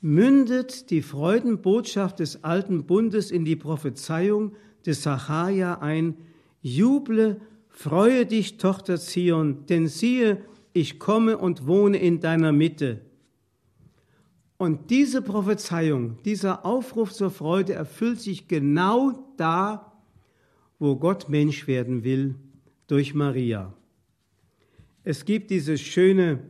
mündet 0.00 0.90
die 0.90 1.02
Freudenbotschaft 1.02 2.20
des 2.20 2.44
alten 2.44 2.86
Bundes 2.86 3.30
in 3.30 3.44
die 3.44 3.56
Prophezeiung 3.56 4.52
des 4.86 5.02
Sacharja 5.02 5.78
ein, 5.80 6.16
juble 6.62 7.40
Freue 7.80 8.26
dich, 8.26 8.56
Tochter 8.56 8.98
Zion, 8.98 9.64
denn 9.66 9.86
siehe, 9.86 10.44
ich 10.72 10.98
komme 10.98 11.38
und 11.38 11.68
wohne 11.68 11.98
in 11.98 12.18
deiner 12.18 12.50
Mitte. 12.50 13.02
Und 14.56 14.90
diese 14.90 15.22
Prophezeiung, 15.22 16.20
dieser 16.24 16.66
Aufruf 16.66 17.12
zur 17.12 17.30
Freude 17.30 17.74
erfüllt 17.74 18.20
sich 18.20 18.48
genau 18.48 19.32
da, 19.36 19.92
wo 20.80 20.96
Gott 20.96 21.28
Mensch 21.28 21.68
werden 21.68 22.02
will, 22.02 22.34
durch 22.88 23.14
Maria. 23.14 23.72
Es 25.08 25.24
gibt 25.24 25.50
diese 25.50 25.78
schöne, 25.78 26.40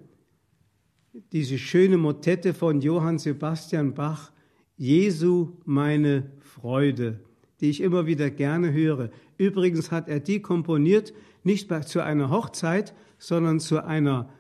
diese 1.33 1.59
schöne 1.59 1.97
Motette 1.97 2.53
von 2.55 2.81
Johann 2.81 3.19
Sebastian 3.19 3.95
Bach, 3.95 4.33
Jesu 4.77 5.53
meine 5.65 6.33
Freude 6.41 7.21
die 7.61 7.71
ich 7.71 7.81
immer 7.81 8.07
wieder 8.07 8.31
gerne 8.31 8.73
höre. 8.73 9.11
Übrigens 9.37 9.91
hat 9.91 10.09
er 10.09 10.21
die 10.21 10.41
komponiert, 10.41 11.13
nicht 11.43 11.71
zu 11.87 12.03
einer 12.03 12.31
Hochzeit, 12.31 12.95
sondern 13.19 13.61
zu 13.61 13.85
einer 13.85 14.31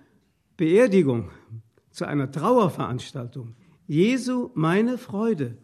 Beerdigung, 0.56 1.30
zu 1.90 2.06
einer 2.06 2.30
Trauerveranstaltung. 2.30 3.54
Jesu, 3.86 4.50
meine 4.54 4.98
Freude. 4.98 5.56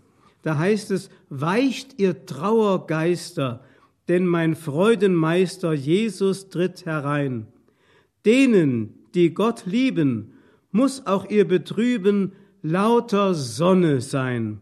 Da 0.42 0.58
heißt 0.58 0.90
es, 0.90 1.10
weicht 1.28 1.98
ihr 1.98 2.26
Trauergeister, 2.26 3.64
denn 4.08 4.26
mein 4.26 4.54
Freudenmeister 4.54 5.72
Jesus 5.72 6.48
tritt 6.48 6.86
herein. 6.86 7.46
Denen, 8.24 8.94
die 9.14 9.34
Gott 9.34 9.66
lieben, 9.66 10.32
muss 10.72 11.06
auch 11.06 11.28
ihr 11.28 11.46
Betrüben 11.46 12.32
lauter 12.62 13.34
Sonne 13.34 14.00
sein 14.00 14.60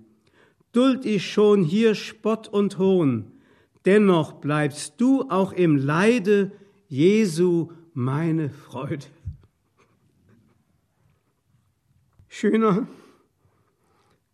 duld 0.72 1.05
ich 1.05 1.31
schon 1.31 1.62
hier 1.62 1.94
Spott 1.94 2.48
und 2.48 2.79
Hohn, 2.79 3.31
dennoch 3.85 4.33
bleibst 4.33 5.01
du 5.01 5.29
auch 5.31 5.53
im 5.53 5.77
Leide 5.77 6.51
Jesu 6.88 7.70
meine 7.94 8.51
Freude. 8.51 9.07
Schöner 12.29 12.87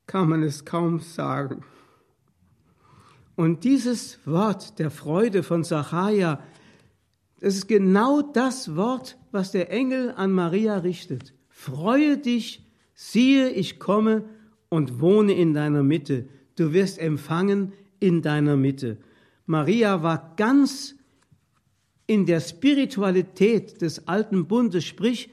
kann 0.07 0.29
man 0.29 0.43
es 0.43 0.65
kaum 0.65 1.01
sagen. 1.01 1.65
Und 3.35 3.65
dieses 3.65 4.19
Wort 4.27 4.79
der 4.79 4.91
Freude 4.91 5.43
von 5.43 5.65
Zachariah, 5.65 6.41
das 7.41 7.55
ist 7.55 7.69
genau 7.69 8.23
das 8.23 8.77
Wort, 8.77 9.17
was 9.31 9.53
der 9.53 9.71
Engel 9.71 10.13
an 10.17 10.33
Maria 10.33 10.79
richtet. 10.79 11.35
Freue 11.49 12.19
dich, 12.19 12.67
siehe, 12.95 13.51
ich 13.51 13.79
komme 13.79 14.25
und 14.69 15.01
wohne 15.01 15.33
in 15.35 15.55
deiner 15.55 15.83
Mitte. 15.83 16.29
Du 16.57 16.73
wirst 16.73 16.99
empfangen 16.99 17.73
in 18.01 18.23
deiner 18.23 18.57
Mitte. 18.57 18.99
Maria 19.47 20.03
war 20.03 20.35
ganz 20.37 20.97
in 22.07 22.27
der 22.27 22.41
Spiritualität 22.41 23.81
des 23.83 24.09
alten 24.09 24.47
Bundes, 24.47 24.85
sprich 24.85 25.31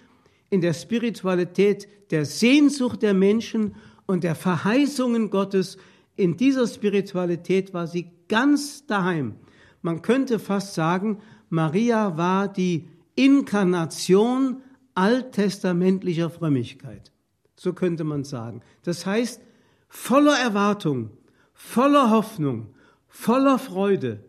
in 0.49 0.61
der 0.61 0.73
Spiritualität 0.73 1.87
der 2.11 2.25
Sehnsucht 2.25 3.01
der 3.01 3.13
Menschen 3.13 3.75
und 4.05 4.23
der 4.23 4.35
Verheißungen 4.35 5.29
Gottes 5.29 5.77
in 6.15 6.37
dieser 6.37 6.67
Spiritualität 6.67 7.73
war 7.73 7.87
sie 7.87 8.11
ganz 8.27 8.85
daheim. 8.85 9.35
Man 9.81 10.01
könnte 10.01 10.39
fast 10.39 10.73
sagen, 10.73 11.19
Maria 11.49 12.17
war 12.17 12.47
die 12.47 12.87
Inkarnation 13.15 14.61
alttestamentlicher 14.93 16.29
Frömmigkeit. 16.29 17.11
So 17.55 17.73
könnte 17.73 18.03
man 18.03 18.23
sagen. 18.23 18.61
Das 18.83 19.05
heißt, 19.05 19.41
voller 19.87 20.37
Erwartung, 20.37 21.11
voller 21.53 22.09
Hoffnung, 22.09 22.73
voller 23.07 23.59
Freude, 23.59 24.23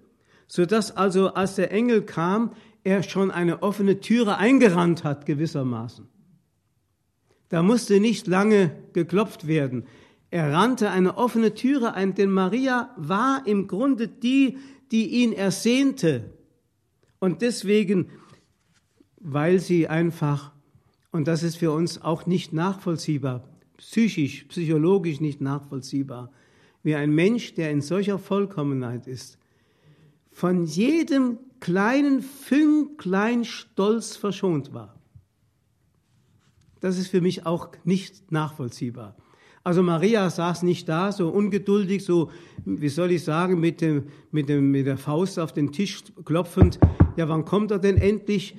so 0.47 0.65
dass 0.65 0.97
also 0.97 1.35
als 1.35 1.57
der 1.57 1.73
Engel 1.73 2.03
kam, 2.03 2.53
er 2.85 3.03
schon 3.03 3.33
eine 3.33 3.63
offene 3.63 3.99
Türe 4.01 4.39
eingerannt 4.39 5.03
hat 5.03 5.27
gewissermaßen. 5.27 6.07
Da 7.49 7.63
musste 7.63 8.01
nicht 8.01 8.27
lange 8.27 8.71
geklopft 8.93 9.47
werden. 9.47 9.87
Er 10.31 10.53
rannte 10.53 10.91
eine 10.91 11.17
offene 11.17 11.55
Türe 11.55 11.95
ein, 11.95 12.15
denn 12.15 12.31
Maria 12.31 12.91
war 12.97 13.43
im 13.47 13.67
Grunde 13.69 14.09
die, 14.09 14.59
die 14.91 15.23
ihn 15.23 15.33
ersehnte. 15.33 16.36
Und 17.19 17.43
deswegen, 17.43 18.11
weil 19.19 19.59
sie 19.59 19.89
einfach, 19.89 20.53
und 21.11 21.27
das 21.29 21.43
ist 21.43 21.57
für 21.57 21.73
uns 21.73 22.03
auch 22.03 22.27
nicht 22.27 22.53
nachvollziehbar, 22.53 23.49
psychisch, 23.79 24.45
psychologisch 24.45 25.21
nicht 25.21 25.41
nachvollziehbar, 25.41 26.31
wie 26.83 26.95
ein 26.95 27.11
Mensch, 27.11 27.55
der 27.55 27.71
in 27.71 27.81
solcher 27.81 28.19
Vollkommenheit 28.19 29.07
ist, 29.07 29.39
von 30.31 30.65
jedem 30.65 31.39
kleinen 31.61 32.23
Fünklein 32.23 33.45
Stolz 33.45 34.17
verschont 34.17 34.73
war. 34.73 34.95
Das 36.81 36.99
ist 36.99 37.09
für 37.09 37.21
mich 37.21 37.47
auch 37.47 37.71
nicht 37.85 38.31
nachvollziehbar. 38.31 39.17
Also 39.67 39.83
Maria 39.83 40.31
saß 40.31 40.63
nicht 40.63 40.89
da, 40.89 41.11
so 41.11 41.29
ungeduldig, 41.29 42.05
so, 42.05 42.31
wie 42.65 42.89
soll 42.89 43.11
ich 43.11 43.25
sagen, 43.25 43.59
mit, 43.59 43.81
dem, 43.81 44.05
mit, 44.31 44.49
dem, 44.49 44.71
mit 44.71 44.87
der 44.87 44.97
Faust 44.97 45.41
auf 45.41 45.53
den 45.53 45.73
Tisch 45.73 46.05
klopfend. 46.25 46.79
Ja, 47.17 47.29
wann 47.29 47.45
kommt 47.45 47.73
er 47.73 47.81
denn 47.81 47.97
endlich? 47.97 48.55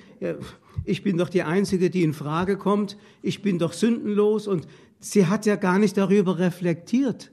Ich 0.83 1.03
bin 1.03 1.17
doch 1.17 1.29
die 1.29 1.43
Einzige, 1.43 1.89
die 1.89 2.03
in 2.03 2.11
Frage 2.11 2.57
kommt. 2.57 2.97
Ich 3.21 3.41
bin 3.41 3.57
doch 3.57 3.71
sündenlos. 3.71 4.49
Und 4.49 4.67
sie 4.99 5.27
hat 5.27 5.45
ja 5.45 5.55
gar 5.55 5.79
nicht 5.79 5.95
darüber 5.95 6.39
reflektiert, 6.39 7.31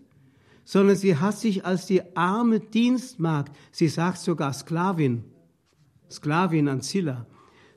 sondern 0.63 0.95
sie 0.95 1.17
hat 1.17 1.37
sich 1.37 1.67
als 1.67 1.87
die 1.87 2.17
arme 2.17 2.61
Dienstmagd, 2.61 3.57
sie 3.73 3.89
sagt 3.89 4.19
sogar 4.19 4.53
Sklavin, 4.53 5.25
Sklavin 6.09 6.69
Ancilla, 6.69 7.27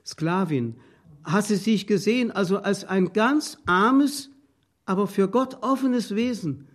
Sklavin, 0.06 0.76
hat 1.24 1.46
sie 1.46 1.56
sich 1.56 1.88
gesehen, 1.88 2.30
also 2.30 2.58
als 2.58 2.84
ein 2.84 3.12
ganz 3.12 3.58
armes, 3.66 4.30
aber 4.88 5.06
für 5.06 5.28
Gott 5.28 5.58
offenes 5.60 6.14
Wesen. 6.14 6.66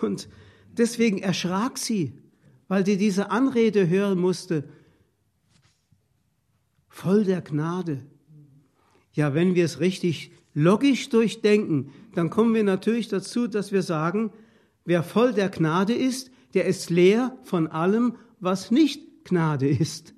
Und 0.00 0.28
deswegen 0.72 1.18
erschrak 1.18 1.78
sie, 1.78 2.12
weil 2.66 2.84
sie 2.84 2.96
diese 2.96 3.30
Anrede 3.30 3.88
hören 3.88 4.18
musste, 4.18 4.64
voll 6.88 7.24
der 7.24 7.40
Gnade. 7.40 8.02
Ja, 9.12 9.34
wenn 9.34 9.54
wir 9.54 9.64
es 9.64 9.78
richtig 9.78 10.32
logisch 10.54 11.08
durchdenken, 11.08 11.92
dann 12.14 12.30
kommen 12.30 12.54
wir 12.54 12.64
natürlich 12.64 13.08
dazu, 13.08 13.46
dass 13.46 13.70
wir 13.70 13.82
sagen, 13.82 14.32
wer 14.84 15.02
voll 15.02 15.32
der 15.32 15.48
Gnade 15.48 15.94
ist, 15.94 16.30
der 16.54 16.64
ist 16.66 16.90
leer 16.90 17.38
von 17.44 17.68
allem, 17.68 18.16
was 18.40 18.70
nicht 18.70 19.24
Gnade 19.24 19.68
ist. 19.68 20.14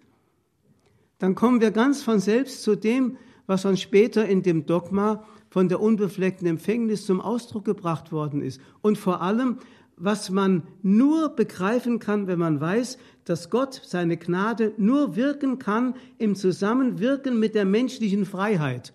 Dann 1.18 1.35
kommen 1.35 1.61
wir 1.61 1.72
ganz 1.72 2.02
von 2.02 2.20
selbst 2.20 2.62
zu 2.62 2.74
dem, 2.74 3.18
was 3.46 3.62
dann 3.62 3.76
später 3.76 4.26
in 4.26 4.42
dem 4.42 4.64
Dogma 4.64 5.26
von 5.55 5.69
der 5.69 5.81
unbefleckten 5.81 6.49
Empfängnis 6.49 7.07
zum 7.07 7.21
Ausdruck 7.21 7.64
gebracht 7.64 8.11
worden 8.11 8.43
ist. 8.43 8.61
Und 8.83 8.99
vor 8.99 9.23
allem, 9.23 9.59
was 9.97 10.29
man 10.29 10.64
nur 10.83 11.29
begreifen 11.29 12.01
kann, 12.01 12.27
wenn 12.27 12.40
man 12.40 12.61
weiß, 12.61 12.99
dass 13.25 13.51
Gott 13.51 13.81
seine 13.85 14.17
Gnade 14.17 14.75
nur 14.79 15.14
wirken 15.14 15.61
kann 15.61 15.95
im 16.19 16.35
Zusammenwirken 16.35 17.38
mit 17.38 17.55
der 17.55 17.67
menschlichen 17.67 18.25
Freiheit. 18.25 18.95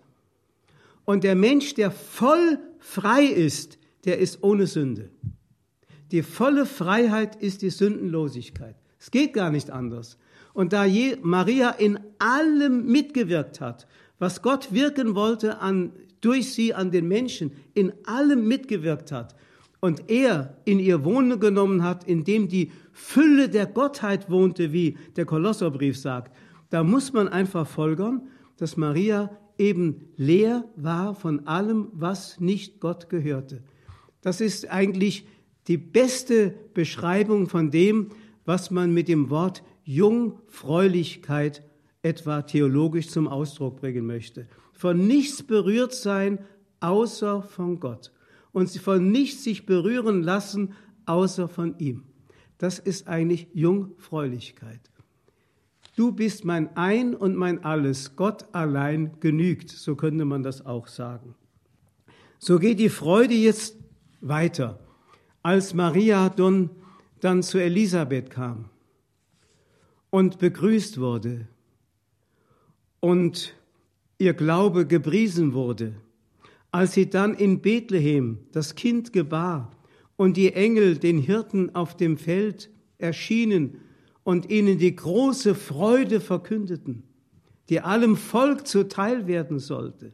Und 1.05 1.23
der 1.23 1.35
Mensch, 1.35 1.75
der 1.75 1.91
voll 1.91 2.59
frei 2.79 3.23
ist, 3.23 3.79
der 4.03 4.19
ist 4.19 4.43
ohne 4.43 4.67
Sünde. 4.67 5.11
Die 6.11 6.23
volle 6.23 6.65
Freiheit 6.65 7.37
ist 7.41 7.61
die 7.61 7.69
Sündenlosigkeit. 7.69 8.75
Es 8.99 9.11
geht 9.11 9.31
gar 9.31 9.49
nicht 9.49 9.71
anders. 9.71 10.17
Und 10.51 10.73
da 10.73 10.85
Maria 11.21 11.69
in 11.69 12.01
allem 12.17 12.85
mitgewirkt 12.85 13.61
hat, 13.61 13.87
was 14.17 14.41
Gott 14.41 14.73
wirken 14.73 15.15
wollte 15.15 15.59
an 15.59 15.93
durch 16.21 16.53
sie 16.53 16.73
an 16.73 16.91
den 16.91 17.07
Menschen 17.07 17.51
in 17.73 17.93
allem 18.05 18.47
mitgewirkt 18.47 19.11
hat 19.11 19.35
und 19.79 20.09
er 20.09 20.57
in 20.65 20.79
ihr 20.79 21.05
Wohnen 21.05 21.39
genommen 21.39 21.83
hat, 21.83 22.03
in 22.03 22.23
dem 22.23 22.47
die 22.47 22.71
Fülle 22.91 23.49
der 23.49 23.65
Gottheit 23.65 24.29
wohnte, 24.29 24.73
wie 24.73 24.97
der 25.15 25.25
Kolosserbrief 25.25 25.97
sagt, 25.97 26.35
da 26.69 26.83
muss 26.83 27.13
man 27.13 27.27
einfach 27.27 27.67
folgern, 27.67 28.27
dass 28.57 28.77
Maria 28.77 29.31
eben 29.57 30.09
leer 30.15 30.65
war 30.75 31.15
von 31.15 31.47
allem, 31.47 31.87
was 31.93 32.39
nicht 32.39 32.79
Gott 32.79 33.09
gehörte. 33.09 33.63
Das 34.21 34.41
ist 34.41 34.69
eigentlich 34.69 35.25
die 35.67 35.77
beste 35.77 36.53
Beschreibung 36.73 37.47
von 37.47 37.71
dem, 37.71 38.09
was 38.45 38.71
man 38.71 38.93
mit 38.93 39.07
dem 39.07 39.29
Wort 39.29 39.63
Jungfräulichkeit 39.83 41.63
etwa 42.01 42.41
theologisch 42.41 43.09
zum 43.09 43.27
Ausdruck 43.27 43.77
bringen 43.79 44.05
möchte 44.05 44.47
von 44.79 45.07
nichts 45.07 45.43
berührt 45.43 45.93
sein, 45.93 46.39
außer 46.79 47.43
von 47.43 47.81
Gott. 47.81 48.13
Und 48.53 48.69
von 48.79 49.11
nichts 49.11 49.43
sich 49.43 49.65
berühren 49.65 50.23
lassen, 50.23 50.73
außer 51.05 51.49
von 51.49 51.77
ihm. 51.79 52.05
Das 52.59 52.79
ist 52.79 53.09
eigentlich 53.09 53.49
Jungfräulichkeit. 53.53 54.79
Du 55.97 56.13
bist 56.13 56.45
mein 56.45 56.77
Ein 56.77 57.13
und 57.13 57.35
mein 57.35 57.65
Alles, 57.65 58.15
Gott 58.15 58.45
allein 58.53 59.19
genügt, 59.19 59.69
so 59.69 59.97
könnte 59.97 60.23
man 60.23 60.43
das 60.43 60.65
auch 60.65 60.87
sagen. 60.87 61.35
So 62.37 62.57
geht 62.57 62.79
die 62.79 62.87
Freude 62.87 63.33
jetzt 63.33 63.75
weiter, 64.21 64.79
als 65.43 65.73
Maria 65.73 66.29
dann, 66.29 66.69
dann 67.19 67.43
zu 67.43 67.57
Elisabeth 67.57 68.29
kam 68.29 68.69
und 70.09 70.39
begrüßt 70.39 71.01
wurde 71.01 71.49
und 73.01 73.58
ihr 74.19 74.33
Glaube 74.33 74.85
gepriesen 74.85 75.53
wurde. 75.53 75.95
Als 76.71 76.93
sie 76.93 77.09
dann 77.09 77.33
in 77.33 77.61
Bethlehem 77.61 78.39
das 78.51 78.75
Kind 78.75 79.11
gebar 79.11 79.71
und 80.17 80.37
die 80.37 80.53
Engel 80.53 80.97
den 80.97 81.17
Hirten 81.17 81.73
auf 81.73 81.97
dem 81.97 82.17
Feld 82.17 82.69
erschienen 82.99 83.79
und 84.23 84.51
ihnen 84.51 84.77
die 84.77 84.95
große 84.95 85.55
Freude 85.55 86.19
verkündeten, 86.19 87.03
die 87.69 87.79
allem 87.79 88.17
Volk 88.17 88.67
zuteil 88.67 89.25
werden 89.25 89.57
sollte, 89.57 90.13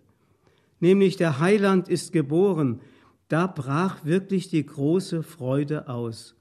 nämlich 0.80 1.18
der 1.18 1.40
Heiland 1.40 1.90
ist 1.90 2.14
geboren, 2.14 2.80
da 3.28 3.48
brach 3.48 4.06
wirklich 4.06 4.50
die 4.50 4.66
große 4.66 5.24
Freude 5.24 5.90
aus. 5.90 6.36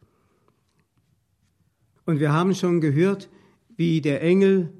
Und 2.04 2.20
wir 2.20 2.32
haben 2.32 2.54
schon 2.54 2.82
gehört, 2.82 3.30
wie 3.76 4.02
der 4.02 4.22
Engel 4.22 4.70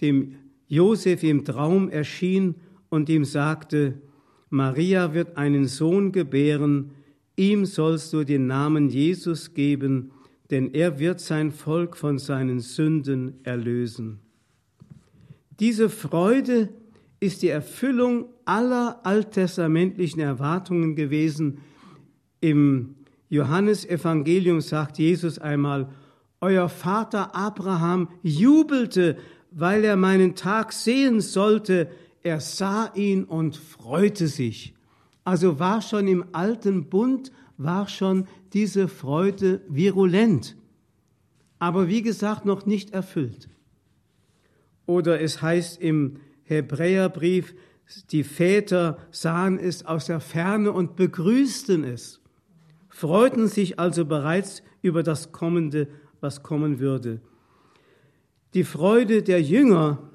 dem 0.00 0.34
Josef 0.72 1.22
im 1.22 1.44
Traum 1.44 1.90
erschien 1.90 2.54
und 2.88 3.10
ihm 3.10 3.26
sagte, 3.26 4.00
Maria 4.48 5.12
wird 5.12 5.36
einen 5.36 5.66
Sohn 5.66 6.12
gebären, 6.12 6.92
ihm 7.36 7.66
sollst 7.66 8.10
du 8.14 8.24
den 8.24 8.46
Namen 8.46 8.88
Jesus 8.88 9.52
geben, 9.52 10.12
denn 10.50 10.72
er 10.72 10.98
wird 10.98 11.20
sein 11.20 11.52
Volk 11.52 11.94
von 11.94 12.18
seinen 12.18 12.60
Sünden 12.60 13.34
erlösen. 13.42 14.20
Diese 15.60 15.90
Freude 15.90 16.70
ist 17.20 17.42
die 17.42 17.50
Erfüllung 17.50 18.30
aller 18.46 18.98
alttestamentlichen 19.04 20.20
Erwartungen 20.20 20.96
gewesen. 20.96 21.58
Im 22.40 22.94
Johannesevangelium 23.28 24.62
sagt 24.62 24.98
Jesus 24.98 25.38
einmal, 25.38 25.90
Euer 26.40 26.70
Vater 26.70 27.36
Abraham 27.36 28.08
jubelte, 28.22 29.18
weil 29.54 29.84
er 29.84 29.96
meinen 29.96 30.34
Tag 30.34 30.72
sehen 30.72 31.20
sollte, 31.20 31.90
er 32.22 32.40
sah 32.40 32.92
ihn 32.94 33.24
und 33.24 33.56
freute 33.56 34.28
sich. 34.28 34.74
Also 35.24 35.58
war 35.58 35.82
schon 35.82 36.08
im 36.08 36.24
alten 36.32 36.88
Bund, 36.88 37.32
war 37.56 37.88
schon 37.88 38.26
diese 38.52 38.88
Freude 38.88 39.60
virulent, 39.68 40.56
aber 41.58 41.88
wie 41.88 42.02
gesagt 42.02 42.44
noch 42.44 42.66
nicht 42.66 42.90
erfüllt. 42.90 43.48
Oder 44.86 45.20
es 45.20 45.42
heißt 45.42 45.80
im 45.80 46.16
Hebräerbrief, 46.42 47.54
die 48.10 48.24
Väter 48.24 48.98
sahen 49.10 49.58
es 49.58 49.84
aus 49.84 50.06
der 50.06 50.20
Ferne 50.20 50.72
und 50.72 50.96
begrüßten 50.96 51.84
es, 51.84 52.20
freuten 52.88 53.48
sich 53.48 53.78
also 53.78 54.04
bereits 54.04 54.62
über 54.80 55.02
das 55.02 55.32
Kommende, 55.32 55.88
was 56.20 56.42
kommen 56.42 56.78
würde. 56.78 57.20
Die 58.54 58.64
Freude 58.64 59.22
der 59.22 59.40
Jünger 59.40 60.10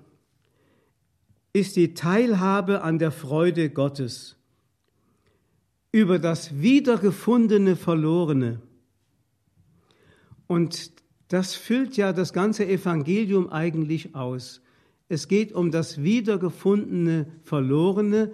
ist 1.54 1.76
die 1.76 1.96
Teilhabe 1.96 2.82
an 2.82 3.00
der 3.00 3.12
Freude 3.12 3.70
Gottes 3.70 4.36
über 5.92 6.20
das 6.20 6.62
wiedergefundene 6.62 7.76
Verlorene. 7.76 8.62
Und 10.46 10.92
das 11.30 11.56
füllt 11.56 11.98
ja 11.98 12.14
das 12.14 12.32
ganze 12.32 12.68
Evangelium 12.68 13.50
eigentlich 13.50 14.14
aus. 14.14 14.62
Es 15.10 15.28
geht 15.28 15.52
um 15.54 15.72
das 15.72 16.04
wiedergefundene 16.04 17.26
Verlorene, 17.44 18.34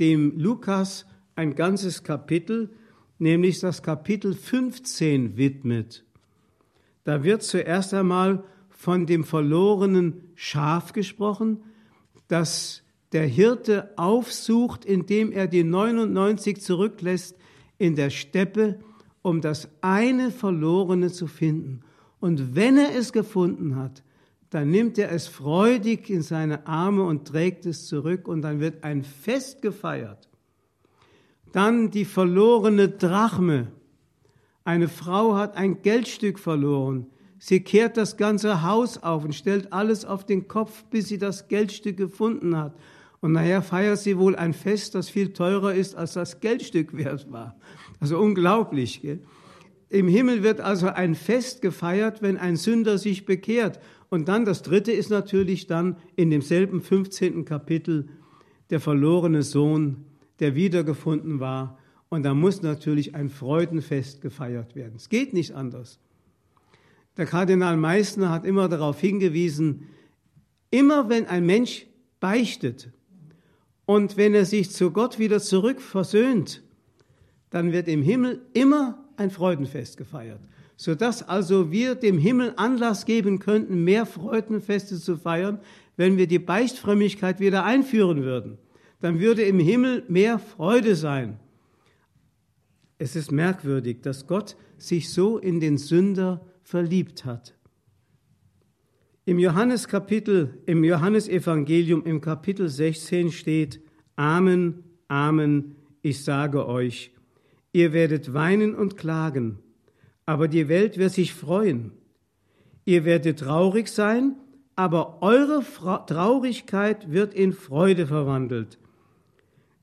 dem 0.00 0.38
Lukas 0.38 1.06
ein 1.36 1.54
ganzes 1.54 2.02
Kapitel, 2.02 2.70
nämlich 3.18 3.60
das 3.60 3.82
Kapitel 3.82 4.34
15 4.34 5.36
widmet. 5.36 6.04
Da 7.04 7.22
wird 7.22 7.42
zuerst 7.42 7.94
einmal 7.94 8.42
von 8.76 9.06
dem 9.06 9.24
verlorenen 9.24 10.30
Schaf 10.34 10.92
gesprochen, 10.92 11.64
das 12.28 12.82
der 13.12 13.26
Hirte 13.26 13.90
aufsucht, 13.96 14.84
indem 14.84 15.32
er 15.32 15.46
die 15.48 15.64
99 15.64 16.60
zurücklässt 16.60 17.36
in 17.78 17.96
der 17.96 18.10
Steppe, 18.10 18.78
um 19.22 19.40
das 19.40 19.68
eine 19.80 20.30
Verlorene 20.30 21.10
zu 21.10 21.26
finden. 21.26 21.80
Und 22.20 22.54
wenn 22.54 22.76
er 22.76 22.94
es 22.94 23.12
gefunden 23.12 23.76
hat, 23.76 24.02
dann 24.50 24.70
nimmt 24.70 24.98
er 24.98 25.10
es 25.10 25.26
freudig 25.26 26.10
in 26.10 26.22
seine 26.22 26.66
Arme 26.66 27.02
und 27.04 27.26
trägt 27.26 27.66
es 27.66 27.86
zurück 27.86 28.28
und 28.28 28.42
dann 28.42 28.60
wird 28.60 28.84
ein 28.84 29.02
Fest 29.02 29.62
gefeiert. 29.62 30.28
Dann 31.52 31.90
die 31.90 32.04
verlorene 32.04 32.88
Drachme. 32.88 33.68
Eine 34.64 34.88
Frau 34.88 35.34
hat 35.34 35.56
ein 35.56 35.82
Geldstück 35.82 36.38
verloren. 36.38 37.06
Sie 37.38 37.60
kehrt 37.60 37.96
das 37.96 38.16
ganze 38.16 38.62
Haus 38.62 39.02
auf 39.02 39.24
und 39.24 39.34
stellt 39.34 39.72
alles 39.72 40.04
auf 40.04 40.24
den 40.24 40.48
Kopf, 40.48 40.84
bis 40.84 41.08
sie 41.08 41.18
das 41.18 41.48
Geldstück 41.48 41.96
gefunden 41.96 42.56
hat. 42.56 42.74
Und 43.20 43.32
nachher 43.32 43.62
feiert 43.62 43.98
sie 43.98 44.18
wohl 44.18 44.36
ein 44.36 44.52
Fest, 44.52 44.94
das 44.94 45.08
viel 45.08 45.32
teurer 45.32 45.74
ist, 45.74 45.94
als 45.94 46.14
das 46.14 46.40
Geldstück 46.40 46.96
wert 46.96 47.30
war. 47.30 47.56
Also 48.00 48.18
unglaublich. 48.18 49.02
Gell? 49.02 49.20
Im 49.88 50.08
Himmel 50.08 50.42
wird 50.42 50.60
also 50.60 50.88
ein 50.88 51.14
Fest 51.14 51.62
gefeiert, 51.62 52.22
wenn 52.22 52.36
ein 52.36 52.56
Sünder 52.56 52.98
sich 52.98 53.24
bekehrt. 53.24 53.80
Und 54.08 54.28
dann 54.28 54.44
das 54.44 54.62
dritte 54.62 54.92
ist 54.92 55.10
natürlich 55.10 55.66
dann 55.66 55.96
in 56.14 56.30
demselben 56.30 56.80
15. 56.80 57.44
Kapitel 57.44 58.08
der 58.70 58.80
verlorene 58.80 59.42
Sohn, 59.42 60.04
der 60.40 60.54
wiedergefunden 60.54 61.40
war. 61.40 61.78
Und 62.08 62.22
da 62.22 62.34
muss 62.34 62.62
natürlich 62.62 63.14
ein 63.14 63.28
Freudenfest 63.28 64.20
gefeiert 64.20 64.74
werden. 64.74 64.94
Es 64.96 65.08
geht 65.08 65.32
nicht 65.32 65.52
anders. 65.52 65.98
Der 67.16 67.26
Kardinal 67.26 67.76
Meissner 67.76 68.30
hat 68.30 68.44
immer 68.44 68.68
darauf 68.68 69.00
hingewiesen, 69.00 69.88
immer 70.70 71.08
wenn 71.08 71.26
ein 71.26 71.46
Mensch 71.46 71.86
beichtet 72.20 72.90
und 73.86 74.16
wenn 74.16 74.34
er 74.34 74.44
sich 74.44 74.70
zu 74.70 74.90
Gott 74.90 75.18
wieder 75.18 75.40
zurück 75.40 75.80
versöhnt, 75.80 76.62
dann 77.50 77.72
wird 77.72 77.88
im 77.88 78.02
Himmel 78.02 78.42
immer 78.52 79.04
ein 79.16 79.30
Freudenfest 79.30 79.96
gefeiert, 79.96 80.40
sodass 80.76 81.26
also 81.26 81.70
wir 81.70 81.94
dem 81.94 82.18
Himmel 82.18 82.52
Anlass 82.56 83.06
geben 83.06 83.38
könnten, 83.38 83.84
mehr 83.84 84.04
Freudenfeste 84.04 84.98
zu 84.98 85.16
feiern, 85.16 85.60
wenn 85.96 86.18
wir 86.18 86.26
die 86.26 86.38
Beichtfrömmigkeit 86.38 87.40
wieder 87.40 87.64
einführen 87.64 88.22
würden. 88.22 88.58
Dann 89.00 89.20
würde 89.20 89.42
im 89.42 89.58
Himmel 89.58 90.04
mehr 90.08 90.38
Freude 90.38 90.96
sein. 90.96 91.38
Es 92.98 93.14
ist 93.14 93.30
merkwürdig, 93.30 94.02
dass 94.02 94.26
Gott 94.26 94.56
sich 94.78 95.10
so 95.10 95.38
in 95.38 95.60
den 95.60 95.78
Sünder 95.78 96.44
verliebt 96.66 97.24
hat. 97.24 97.54
Im 99.24 99.38
Johanneskapitel, 99.38 100.58
im 100.66 100.82
Johannesevangelium 100.82 102.04
im 102.04 102.20
Kapitel 102.20 102.68
16 102.68 103.30
steht: 103.30 103.80
Amen, 104.16 104.82
Amen, 105.08 105.76
ich 106.02 106.24
sage 106.24 106.66
euch, 106.66 107.12
Ihr 107.72 107.92
werdet 107.92 108.32
weinen 108.32 108.74
und 108.74 108.96
klagen, 108.96 109.58
aber 110.24 110.48
die 110.48 110.66
Welt 110.68 110.96
wird 110.96 111.12
sich 111.12 111.34
freuen. 111.34 111.92
Ihr 112.86 113.04
werdet 113.04 113.40
traurig 113.40 113.88
sein, 113.88 114.36
aber 114.76 115.22
eure 115.22 115.62
Traurigkeit 116.06 117.12
wird 117.12 117.34
in 117.34 117.52
Freude 117.52 118.06
verwandelt. 118.06 118.78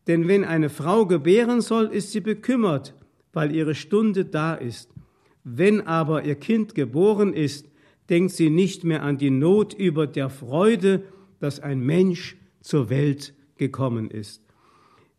Denn 0.07 0.27
wenn 0.27 0.43
eine 0.43 0.69
Frau 0.69 1.05
gebären 1.05 1.61
soll, 1.61 1.85
ist 1.85 2.11
sie 2.11 2.19
bekümmert, 2.19 2.95
weil 3.31 3.55
ihre 3.55 3.75
Stunde 3.75 4.25
da 4.25 4.55
ist. 4.55 4.89
Wenn 5.43 5.81
aber 5.81 6.23
ihr 6.23 6.35
Kind 6.35 6.75
geboren 6.75 7.33
ist, 7.33 7.67
denkt 8.09 8.31
sie 8.31 8.49
nicht 8.49 8.83
mehr 8.83 9.03
an 9.03 9.17
die 9.17 9.29
Not 9.29 9.73
über 9.73 10.07
der 10.07 10.29
Freude, 10.29 11.03
dass 11.39 11.59
ein 11.59 11.79
Mensch 11.79 12.37
zur 12.61 12.89
Welt 12.89 13.33
gekommen 13.57 14.09
ist. 14.09 14.41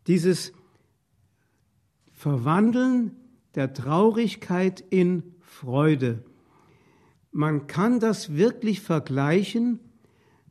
Dieses 0.07 0.53
Verwandeln 2.13 3.11
der 3.55 3.73
Traurigkeit 3.73 4.83
in 4.89 5.23
Freude. 5.39 6.23
Man 7.31 7.67
kann 7.67 7.99
das 7.99 8.35
wirklich 8.35 8.81
vergleichen 8.81 9.79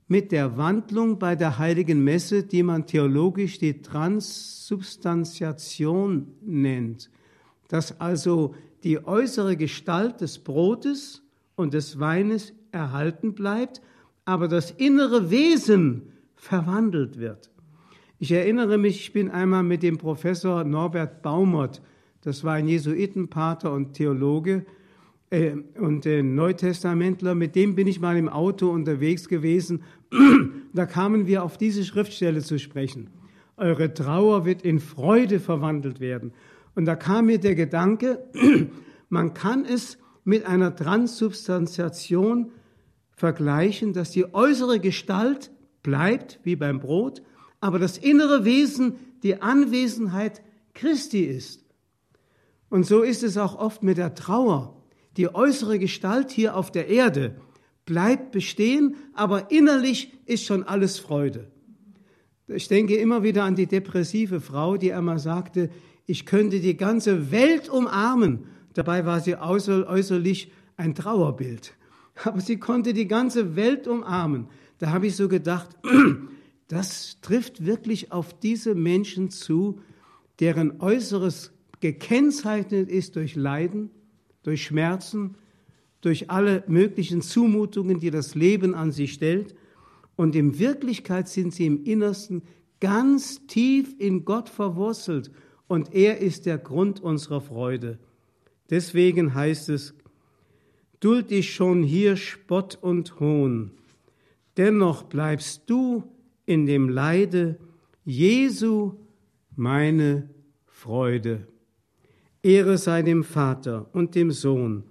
mit 0.07 0.31
der 0.33 0.57
Wandlung 0.57 1.19
bei 1.19 1.35
der 1.35 1.59
heiligen 1.59 2.05
Messe, 2.05 2.45
die 2.45 2.63
man 2.63 2.87
theologisch 2.87 3.59
die 3.59 3.81
Transsubstantiation 3.81 6.35
nennt, 6.43 7.11
dass 7.69 7.99
also 8.01 8.55
die 8.85 9.05
äußere 9.05 9.57
Gestalt 9.57 10.21
des 10.21 10.39
Brotes 10.39 11.23
und 11.57 11.75
des 11.75 11.99
Weines 11.99 12.53
erhalten 12.71 13.35
bleibt, 13.35 13.81
aber 14.25 14.47
das 14.47 14.71
innere 14.71 15.31
Wesen 15.31 16.13
verwandelt 16.37 17.19
wird. 17.19 17.51
Ich 18.19 18.31
erinnere 18.31 18.79
mich, 18.79 19.01
ich 19.01 19.13
bin 19.13 19.31
einmal 19.31 19.63
mit 19.63 19.83
dem 19.83 19.99
Professor 19.99 20.65
Norbert 20.65 21.23
Baumert, 21.23 21.83
das 22.21 22.45
war 22.45 22.55
ein 22.55 22.69
Jesuitenpater 22.69 23.73
und 23.73 23.95
Theologe 23.95 24.65
äh, 25.31 25.57
und 25.79 26.07
äh, 26.07 26.23
Neutestamentler, 26.23 27.35
mit 27.35 27.55
dem 27.55 27.75
bin 27.75 27.87
ich 27.87 28.01
mal 28.01 28.17
im 28.17 28.29
Auto 28.29 28.71
unterwegs 28.71 29.29
gewesen. 29.29 29.83
da 30.73 30.87
kamen 30.87 31.27
wir 31.27 31.43
auf 31.43 31.59
diese 31.59 31.85
Schriftstelle 31.85 32.41
zu 32.41 32.59
sprechen. 32.59 33.11
Eure 33.57 33.93
Trauer 33.93 34.47
wird 34.47 34.63
in 34.63 34.81
Freude 34.81 35.39
verwandelt 35.39 36.01
werden. 36.01 36.33
Und 36.75 36.87
da 36.87 36.97
kam 36.97 37.27
mir 37.27 37.39
der 37.39 37.55
Gedanke, 37.55 38.25
man 39.09 39.35
kann 39.35 39.65
es 39.65 39.99
mit 40.25 40.47
einer 40.47 40.75
Transsubstantiation 40.75 42.53
vergleichen, 43.11 43.93
dass 43.93 44.11
die 44.11 44.35
äußere 44.35 44.81
Gestalt 44.81 45.51
bleibt, 45.83 46.41
wie 46.43 46.57
beim 46.57 46.81
Brot, 46.81 47.23
aber 47.61 47.79
das 47.79 47.99
innere 47.99 48.45
Wesen 48.45 48.97
die 49.23 49.41
Anwesenheit 49.41 50.43
Christi 50.75 51.25
ist. 51.25 51.65
Und 52.69 52.85
so 52.85 53.03
ist 53.03 53.23
es 53.23 53.37
auch 53.37 53.57
oft 53.57 53.83
mit 53.83 53.99
der 53.99 54.15
Trauer. 54.15 54.83
Die 55.17 55.33
äußere 55.33 55.79
Gestalt 55.79 56.31
hier 56.33 56.57
auf 56.57 56.73
der 56.73 56.89
Erde 56.89 57.37
bleibt 57.87 58.33
bestehen, 58.33 58.97
aber 59.13 59.51
innerlich 59.51 60.13
ist 60.27 60.45
schon 60.45 60.65
alles 60.65 60.99
Freude. 60.99 61.51
Ich 62.49 62.69
denke 62.69 62.97
immer 62.97 63.23
wieder 63.23 63.45
an 63.45 63.55
die 63.55 63.67
depressive 63.67 64.41
Frau, 64.41 64.77
die 64.77 64.93
einmal 64.93 65.19
sagte, 65.19 65.71
ich 66.07 66.27
könnte 66.27 66.61
die 66.61 66.77
ganze 66.77 67.31
Welt 67.31 67.69
umarmen. 67.69 68.47
Dabei 68.75 69.07
war 69.07 69.21
sie 69.21 69.37
äußerlich 69.37 70.53
ein 70.77 70.95
Trauerbild. 70.95 71.75
Aber 72.25 72.41
sie 72.41 72.59
konnte 72.59 72.93
die 72.93 73.09
ganze 73.09 73.57
Welt 73.57 73.87
umarmen. 73.89 74.49
Da 74.79 74.91
habe 74.91 75.07
ich 75.07 75.17
so 75.17 75.29
gedacht, 75.29 75.71
das 76.69 77.21
trifft 77.21 77.65
wirklich 77.65 78.13
auf 78.13 78.39
diese 78.39 78.75
Menschen 78.75 79.31
zu, 79.31 79.81
deren 80.41 80.81
Äußeres 80.81 81.53
gekennzeichnet 81.81 82.89
ist 82.89 83.17
durch 83.17 83.37
Leiden, 83.37 83.91
durch 84.43 84.65
Schmerzen, 84.65 85.37
durch 86.01 86.31
alle 86.31 86.65
möglichen 86.67 87.23
Zumutungen, 87.23 87.99
die 87.99 88.11
das 88.11 88.35
Leben 88.35 88.75
an 88.75 88.93
sie 88.93 89.09
stellt. 89.09 89.55
Und 90.17 90.37
in 90.37 90.59
Wirklichkeit 90.59 91.29
sind 91.29 91.55
sie 91.55 91.67
im 91.67 91.85
Innersten 91.85 92.43
ganz 92.81 93.47
tief 93.47 93.95
in 93.99 94.25
Gott 94.25 94.49
verwurzelt 94.49 95.31
und 95.69 95.95
er 95.95 96.19
ist 96.19 96.47
der 96.47 96.59
Grund 96.59 97.01
unserer 97.01 97.41
Freude. 97.41 97.99
Deswegen 98.71 99.35
heißt 99.35 99.69
es, 99.69 99.95
duld 101.01 101.31
dich 101.31 101.55
schon 101.55 101.83
hier 101.83 102.17
Spott 102.17 102.79
und 102.81 103.21
Hohn, 103.21 103.71
dennoch 104.57 105.05
bleibst 105.05 105.63
du 105.69 106.05
in 106.47 106.67
dem 106.67 106.89
Leide 106.89 107.59
Jesu 108.05 108.95
meine 109.57 110.29
Freude. 110.67 111.47
Ehre 112.43 112.77
sei 112.77 113.03
dem 113.03 113.25
Vater 113.25 113.89
und 113.93 114.15
dem 114.15 114.31
Sohn 114.31 114.85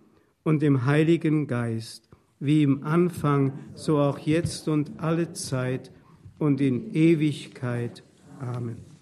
und 0.43 0.61
dem 0.61 0.85
Heiligen 0.85 1.47
Geist, 1.47 2.09
wie 2.39 2.63
im 2.63 2.83
Anfang, 2.83 3.53
so 3.75 3.99
auch 3.99 4.17
jetzt 4.19 4.67
und 4.67 4.99
alle 4.99 5.33
Zeit 5.33 5.91
und 6.39 6.59
in 6.61 6.93
Ewigkeit. 6.93 8.03
Amen. 8.39 8.92